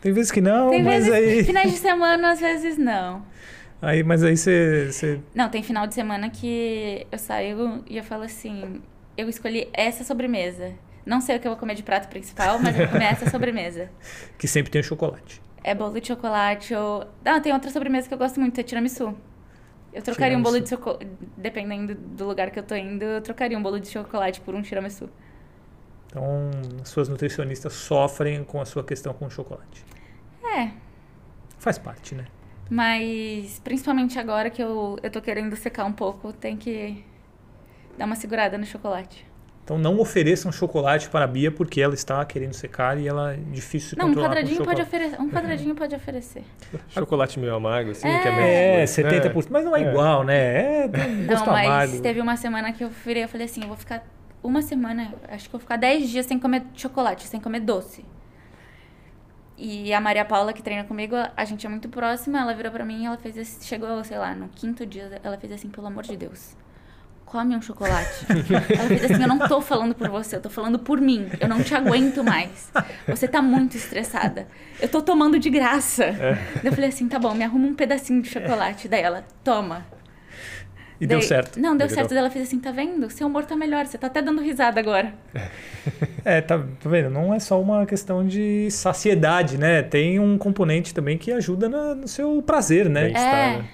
[0.00, 3.22] Tem vezes que não, Tem mas vezes, aí, finais de semana, às vezes não.
[3.82, 4.02] aí.
[4.02, 4.86] Mas aí você.
[4.92, 8.80] você- Não, tem final de semana que eu saio e eu falo assim:
[9.16, 10.72] eu escolhi essa sobremesa.
[11.06, 13.30] Não sei o que eu vou comer de prato principal, mas eu vou comer essa
[13.30, 13.88] sobremesa.
[14.36, 15.40] Que sempre tem chocolate.
[15.62, 17.06] É bolo de chocolate ou.
[17.24, 19.16] Ah, tem outra sobremesa que eu gosto muito, é tiramisu.
[19.92, 20.84] Eu trocaria um bolo de Tiramisu.
[20.84, 21.08] chocolate.
[21.36, 24.60] Dependendo do lugar que eu tô indo, eu trocaria um bolo de chocolate por um
[24.62, 25.08] tiramisu.
[26.08, 26.50] Então,
[26.82, 29.84] as suas nutricionistas sofrem com a sua questão com o chocolate.
[30.44, 30.70] É.
[31.58, 32.26] Faz parte, né?
[32.70, 37.04] Mas principalmente agora que eu, eu tô querendo secar um pouco, tem que
[37.98, 39.25] dar uma segurada no chocolate.
[39.66, 43.36] Então não ofereçam chocolate para a Bia porque ela está querendo secar e ela é
[43.36, 45.20] difícil se Não, um controlar com quadradinho pode oferecer.
[45.20, 46.44] Um quadradinho pode oferecer.
[46.90, 48.22] Chocolate meio amargo, assim, É.
[48.22, 48.46] que é meio.
[48.46, 48.86] É, né?
[48.86, 49.48] 70%.
[49.50, 49.90] Mas não é, É.
[49.90, 50.84] igual, né?
[50.84, 52.00] É um Não, gosto mas amargo.
[52.00, 54.06] teve uma semana que eu virei eu falei assim, eu vou ficar
[54.40, 58.04] uma semana, acho que eu vou ficar 10 dias sem comer chocolate, sem comer doce.
[59.58, 62.84] E a Maria Paula, que treina comigo, a gente é muito próxima, ela virou pra
[62.84, 65.88] mim e ela fez esse, chegou, sei lá, no quinto dia, ela fez assim, pelo
[65.88, 66.54] amor de Deus,
[67.26, 68.24] come um chocolate.
[68.78, 71.46] ela fez assim, eu não tô falando por você, eu tô falando por mim, eu
[71.48, 72.70] não te aguento mais.
[73.06, 74.46] Você tá muito estressada.
[74.80, 76.14] Eu tô tomando de graça.
[76.64, 78.88] Eu falei assim, tá bom, me arruma um pedacinho de chocolate.
[78.88, 79.84] Daí ela, toma.
[80.98, 81.60] E deu Daí- certo.
[81.60, 82.08] Não, deu certo.
[82.08, 83.10] Daí ela fez assim, tá vendo?
[83.10, 85.12] Seu humor tá melhor, você tá até dando risada agora.
[86.24, 87.10] É, tá, tá vendo?
[87.10, 89.82] Não é só uma questão de saciedade, né?
[89.82, 93.02] Tem um componente também que ajuda na- no seu prazer, né?
[93.04, 93.56] Bem-estar, É.
[93.58, 93.64] né?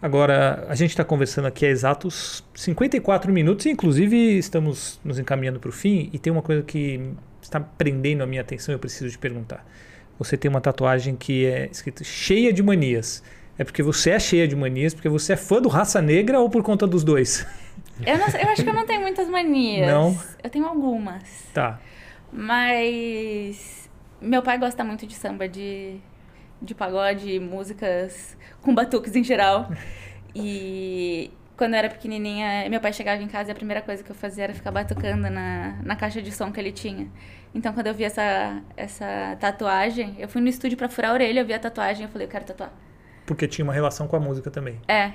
[0.00, 5.58] Agora, a gente está conversando aqui há exatos 54 minutos, e inclusive estamos nos encaminhando
[5.58, 7.00] para o fim, e tem uma coisa que
[7.42, 9.66] está prendendo a minha atenção e eu preciso te perguntar.
[10.18, 13.22] Você tem uma tatuagem que é escrito cheia de manias.
[13.56, 16.48] É porque você é cheia de manias, porque você é fã do Raça Negra ou
[16.48, 17.44] por conta dos dois?
[18.06, 19.88] Eu, não eu acho que eu não tenho muitas manias.
[19.88, 20.16] Não?
[20.42, 21.22] Eu tenho algumas.
[21.52, 21.80] Tá.
[22.32, 23.88] Mas
[24.20, 25.96] meu pai gosta muito de samba, de,
[26.60, 29.70] de pagode, músicas com batuques em geral.
[30.34, 34.10] E quando eu era pequenininha, meu pai chegava em casa e a primeira coisa que
[34.10, 37.08] eu fazia era ficar batucando na, na caixa de som que ele tinha.
[37.54, 41.40] Então, quando eu vi essa, essa tatuagem, eu fui no estúdio pra furar a orelha,
[41.40, 42.72] eu vi a tatuagem e falei, eu quero tatuar.
[43.26, 44.80] Porque tinha uma relação com a música também.
[44.86, 45.12] É.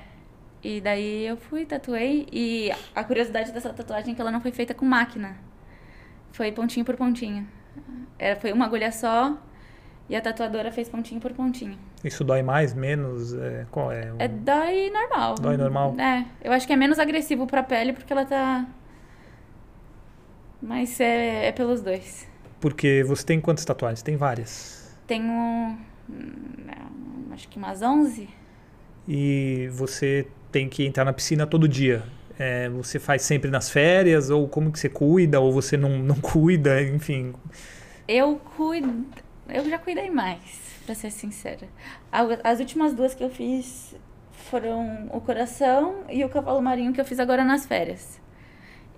[0.64, 2.28] E daí eu fui, tatuei.
[2.32, 5.38] E a curiosidade dessa tatuagem é que ela não foi feita com máquina.
[6.32, 7.48] Foi pontinho por pontinho.
[8.18, 9.38] Era, foi uma agulha só
[10.10, 11.78] e a tatuadora fez pontinho por pontinho.
[12.04, 13.34] Isso dói mais, menos?
[13.34, 14.12] É, qual é?
[14.12, 15.36] o- É dói normal.
[15.36, 15.96] Dói normal?
[16.00, 16.26] É.
[16.44, 18.66] Eu acho que é menos agressivo pra pele porque ela tá.
[20.62, 22.28] Mas é, é pelos dois.
[22.60, 24.02] Porque você tem quantas tatuagens?
[24.02, 24.96] Tem várias.
[25.08, 25.30] Tenho.
[25.30, 25.78] hum,
[27.34, 28.30] Acho que umas 11.
[29.08, 32.04] E você tem que entrar na piscina todo dia.
[32.40, 34.30] É, você faz sempre nas férias?
[34.30, 35.40] Ou como que você cuida?
[35.40, 36.82] Ou você não, não cuida?
[36.82, 37.34] Enfim.
[38.08, 39.06] Eu cuido.
[39.50, 41.68] Eu já cuidei mais, pra ser sincera.
[42.44, 43.96] As últimas duas que eu fiz
[44.32, 48.20] foram o coração e o cavalo marinho que eu fiz agora nas férias.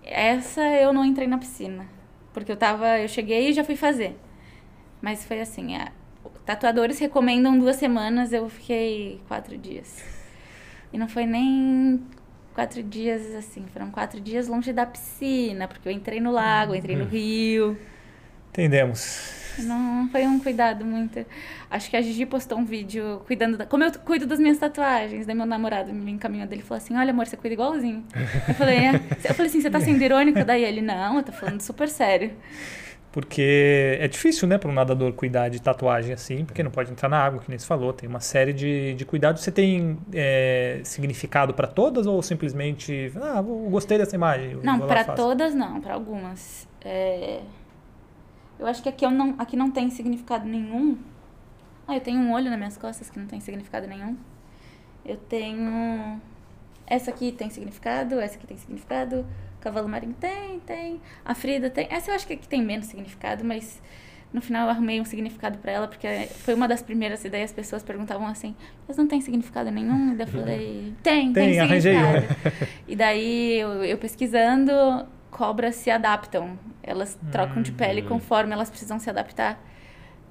[0.04, 1.88] Essa eu não entrei na piscina.
[2.34, 3.00] Porque eu tava.
[3.00, 4.20] Eu cheguei e já fui fazer.
[5.02, 5.92] Mas foi assim, a-
[6.46, 10.04] tatuadores recomendam duas semanas, eu fiquei quatro dias.
[10.92, 12.04] E não foi nem
[12.54, 16.96] quatro dias assim, foram quatro dias longe da piscina, porque eu entrei no lago, entrei
[16.96, 17.78] no rio.
[18.50, 19.45] Entendemos.
[19.60, 21.26] Não foi um cuidado muito.
[21.70, 23.66] Acho que a Gigi postou um vídeo cuidando da.
[23.66, 25.26] Como eu cuido das minhas tatuagens.
[25.26, 28.04] Daí meu namorado me encaminhou dele e falou assim: Olha, amor, você cuida igualzinho.
[28.48, 28.96] Eu falei, é.
[29.24, 30.44] Eu falei assim: Você tá sendo irônico?
[30.44, 32.32] Daí ele, não, eu tô falando super sério.
[33.16, 37.08] Porque é difícil, né, para um nadador cuidar de tatuagem assim, porque não pode entrar
[37.08, 37.94] na água, que nem você falou.
[37.94, 39.42] Tem uma série de, de cuidados.
[39.42, 44.60] Você tem é, significado para todas ou simplesmente, ah, gostei dessa imagem?
[44.62, 45.16] Não, faço?
[45.16, 46.68] todas não, pra algumas.
[46.84, 47.40] É,
[48.60, 50.98] Eu acho que aqui, eu não, aqui não tem significado nenhum.
[51.88, 54.18] Ah, eu tenho um olho nas minhas costas que não tem significado nenhum.
[55.06, 56.20] Eu tenho.
[56.88, 59.26] Essa aqui tem significado, essa aqui tem significado.
[59.60, 61.02] Cavalo marinho tem, tem.
[61.24, 61.88] A Frida tem.
[61.90, 63.82] Essa eu acho que aqui tem menos significado, mas
[64.36, 67.54] no final eu arrumei um significado pra ela, porque foi uma das primeiras, daí as
[67.54, 68.54] pessoas perguntavam assim,
[68.88, 70.12] mas não tem significado nenhum?
[70.12, 72.56] E daí eu falei, tem, tem, Tem, arranjei significado.
[72.88, 74.74] E daí eu, eu pesquisando,
[75.36, 76.58] cobras se adaptam.
[76.82, 78.06] Elas trocam de pele Hum.
[78.08, 79.60] conforme elas precisam se adaptar.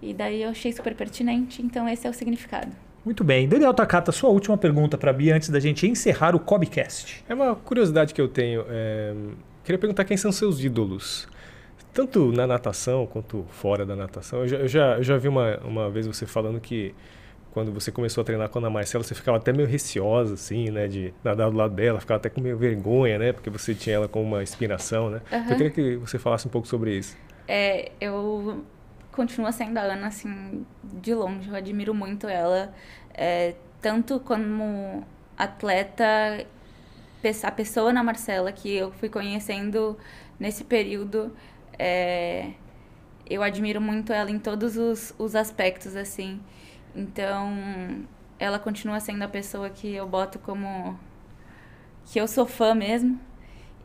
[0.01, 2.73] E daí eu achei super pertinente, então esse é o significado.
[3.05, 3.47] Muito bem.
[3.47, 7.23] Daniel Takata, sua última pergunta para a Bia antes da gente encerrar o Cobcast.
[7.29, 8.65] É uma curiosidade que eu tenho.
[8.69, 9.15] é,
[9.63, 11.29] Queria perguntar quem são seus ídolos.
[11.93, 14.41] Tanto na natação quanto fora da natação.
[14.41, 16.95] Eu já, eu já, eu já vi uma, uma vez você falando que
[17.55, 20.71] quando você começou a treinar com a Ana Marcela, você ficava até meio receosa, assim,
[20.71, 20.89] né?
[20.89, 23.33] De nadar do lado dela, ficava até com meio vergonha, né?
[23.33, 25.23] Porque você tinha ela como uma inspiração, né?
[25.29, 27.17] Então, eu queria que você falasse um pouco sobre isso.
[27.47, 28.65] É, eu
[29.13, 31.49] continuo sendo a Ana, assim, de longe.
[31.49, 32.75] Eu admiro muito ela.
[33.15, 36.05] é, tanto como atleta,
[37.43, 39.97] a pessoa Ana Marcela, que eu fui conhecendo
[40.41, 41.33] nesse período.
[41.79, 42.51] é,
[43.29, 46.41] eu admiro muito ela em todos os, os aspectos, assim.
[46.95, 48.05] Então,
[48.39, 50.99] ela continua sendo a pessoa que eu boto como.
[52.07, 53.19] que eu sou fã mesmo.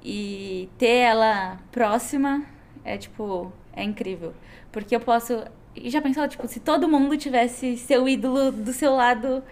[0.04, 2.46] E ter ela próxima
[2.84, 3.52] é tipo.
[3.74, 4.34] é incrível.
[4.72, 5.44] Porque eu posso.
[5.76, 9.44] E já pensou, tipo, se todo mundo tivesse seu ídolo do seu lado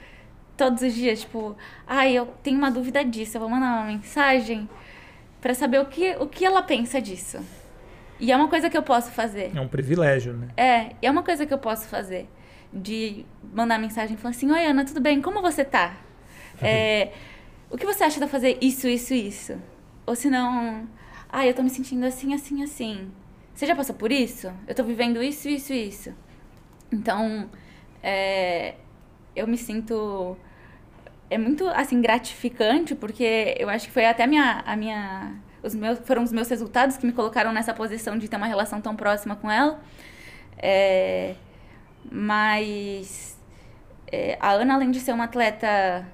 [0.58, 1.56] todos os dias, tipo,
[1.86, 4.68] ai, eu tenho uma dúvida disso, eu vou mandar uma mensagem
[5.40, 7.40] pra saber o que, o que ela pensa disso.
[8.20, 9.52] E é uma coisa que eu posso fazer.
[9.56, 10.48] É um privilégio, né?
[10.58, 12.28] É, e é uma coisa que eu posso fazer.
[12.74, 15.22] De mandar mensagem e falar assim, oi Ana, tudo bem?
[15.22, 15.98] Como você tá?
[16.60, 17.14] É,
[17.70, 19.62] o que você acha de eu fazer isso, isso, isso?
[20.08, 20.88] Ou se não,
[21.30, 23.12] ah, eu tô me sentindo assim, assim, assim.
[23.54, 24.52] Você já passou por isso?
[24.68, 26.16] Eu tô vivendo isso, isso, isso.
[26.92, 27.50] Então,
[28.02, 28.76] é,
[29.36, 30.38] eu me sinto
[31.30, 35.76] é muito assim gratificante porque eu acho que foi até a minha a minha os
[35.76, 38.96] meus foram os meus resultados que me colocaram nessa posição de ter uma relação tão
[38.96, 39.80] próxima com ela
[40.58, 41.36] É,
[42.12, 43.40] mas
[44.12, 46.06] é, a Ana além de ser uma atleta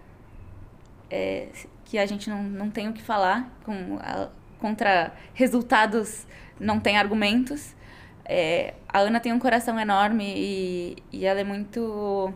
[1.09, 1.47] é,
[1.85, 4.29] que a gente não, não tem o que falar com a-
[4.59, 6.25] contra resultados
[6.59, 7.75] não tem argumentos
[8.25, 12.33] é, a Ana tem um coração enorme e, e ela é muito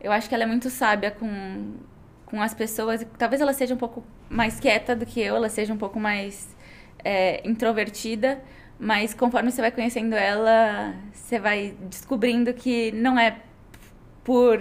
[0.00, 1.74] eu acho que ela é muito sábia com,
[2.26, 3.06] com as pessoas.
[3.18, 6.54] Talvez ela seja um pouco mais quieta do que eu, ela seja um pouco mais
[7.02, 8.42] é, introvertida,
[8.78, 13.38] mas conforme você vai conhecendo ela, você vai descobrindo que não é
[14.22, 14.60] por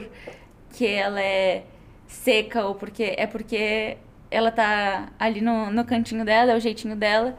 [0.72, 1.64] que ela é
[2.08, 3.98] seca ou porque é porque
[4.30, 7.38] ela tá ali no, no cantinho dela, é o jeitinho dela,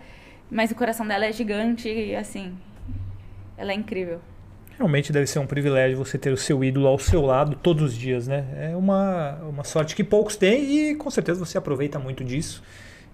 [0.50, 2.56] mas o coração dela é gigante e assim,
[3.56, 4.20] ela é incrível.
[4.76, 7.94] Realmente deve ser um privilégio você ter o seu ídolo ao seu lado todos os
[7.94, 8.44] dias, né?
[8.56, 12.62] É uma, uma sorte que poucos têm e com certeza você aproveita muito disso.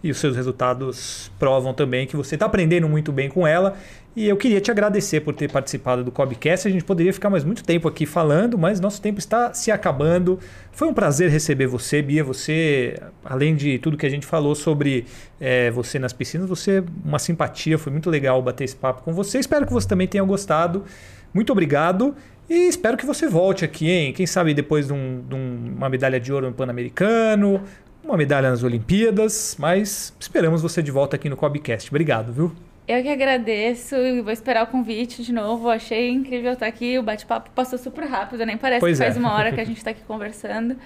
[0.03, 3.76] E os seus resultados provam também que você está aprendendo muito bem com ela.
[4.16, 6.66] E eu queria te agradecer por ter participado do Cobcast.
[6.66, 10.38] A gente poderia ficar mais muito tempo aqui falando, mas nosso tempo está se acabando.
[10.72, 12.24] Foi um prazer receber você, Bia.
[12.24, 15.07] Você, além de tudo que a gente falou sobre
[15.38, 17.78] é, você nas piscinas, você uma simpatia.
[17.78, 19.38] Foi muito legal bater esse papo com você.
[19.38, 20.84] Espero que você também tenha gostado.
[21.32, 22.16] Muito obrigado
[22.48, 24.12] e espero que você volte aqui, hein?
[24.12, 27.62] Quem sabe depois de, um, de uma medalha de ouro no Pan-Americano,
[28.03, 31.88] uma medalha nas Olimpíadas, mas esperamos você de volta aqui no Cobcast.
[31.90, 32.53] Obrigado, viu?
[32.88, 35.68] Eu que agradeço e vou esperar o convite de novo.
[35.68, 36.98] Achei incrível estar aqui.
[36.98, 39.18] O bate-papo passou super rápido, nem parece pois que faz é.
[39.20, 40.76] uma hora que a gente está aqui conversando.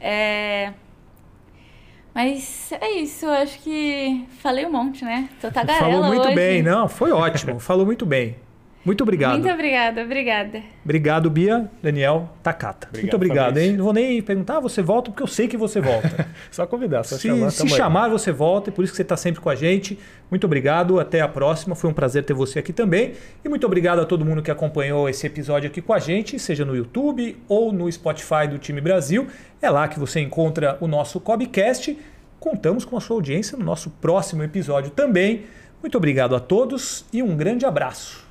[0.00, 0.72] É...
[2.14, 5.28] Mas é isso, acho que falei um monte, né?
[5.40, 6.34] Tô tagarela Falou muito hoje.
[6.34, 8.36] bem, não, foi ótimo, falou muito bem.
[8.88, 9.32] Muito obrigado.
[9.32, 10.62] Muito obrigada, obrigada.
[10.82, 12.88] Obrigado, Bia, Daniel, Takata.
[12.88, 13.70] Obrigado, Muito obrigado, Fabrício.
[13.70, 13.76] hein?
[13.76, 16.26] Não vou nem perguntar, ah, você volta, porque eu sei que você volta.
[16.50, 17.50] só convidar, só se, chamar.
[17.50, 18.10] Se chamar, aí.
[18.10, 19.98] você volta, e por isso que você está sempre com a gente.
[20.30, 21.74] Muito obrigado, até a próxima.
[21.74, 23.12] Foi um prazer ter você aqui também.
[23.44, 26.64] E muito obrigado a todo mundo que acompanhou esse episódio aqui com a gente, seja
[26.64, 29.26] no YouTube ou no Spotify do Time Brasil.
[29.60, 31.94] É lá que você encontra o nosso Cobcast.
[32.40, 35.42] Contamos com a sua audiência no nosso próximo episódio também.
[35.82, 38.27] Muito obrigado a todos e um grande abraço.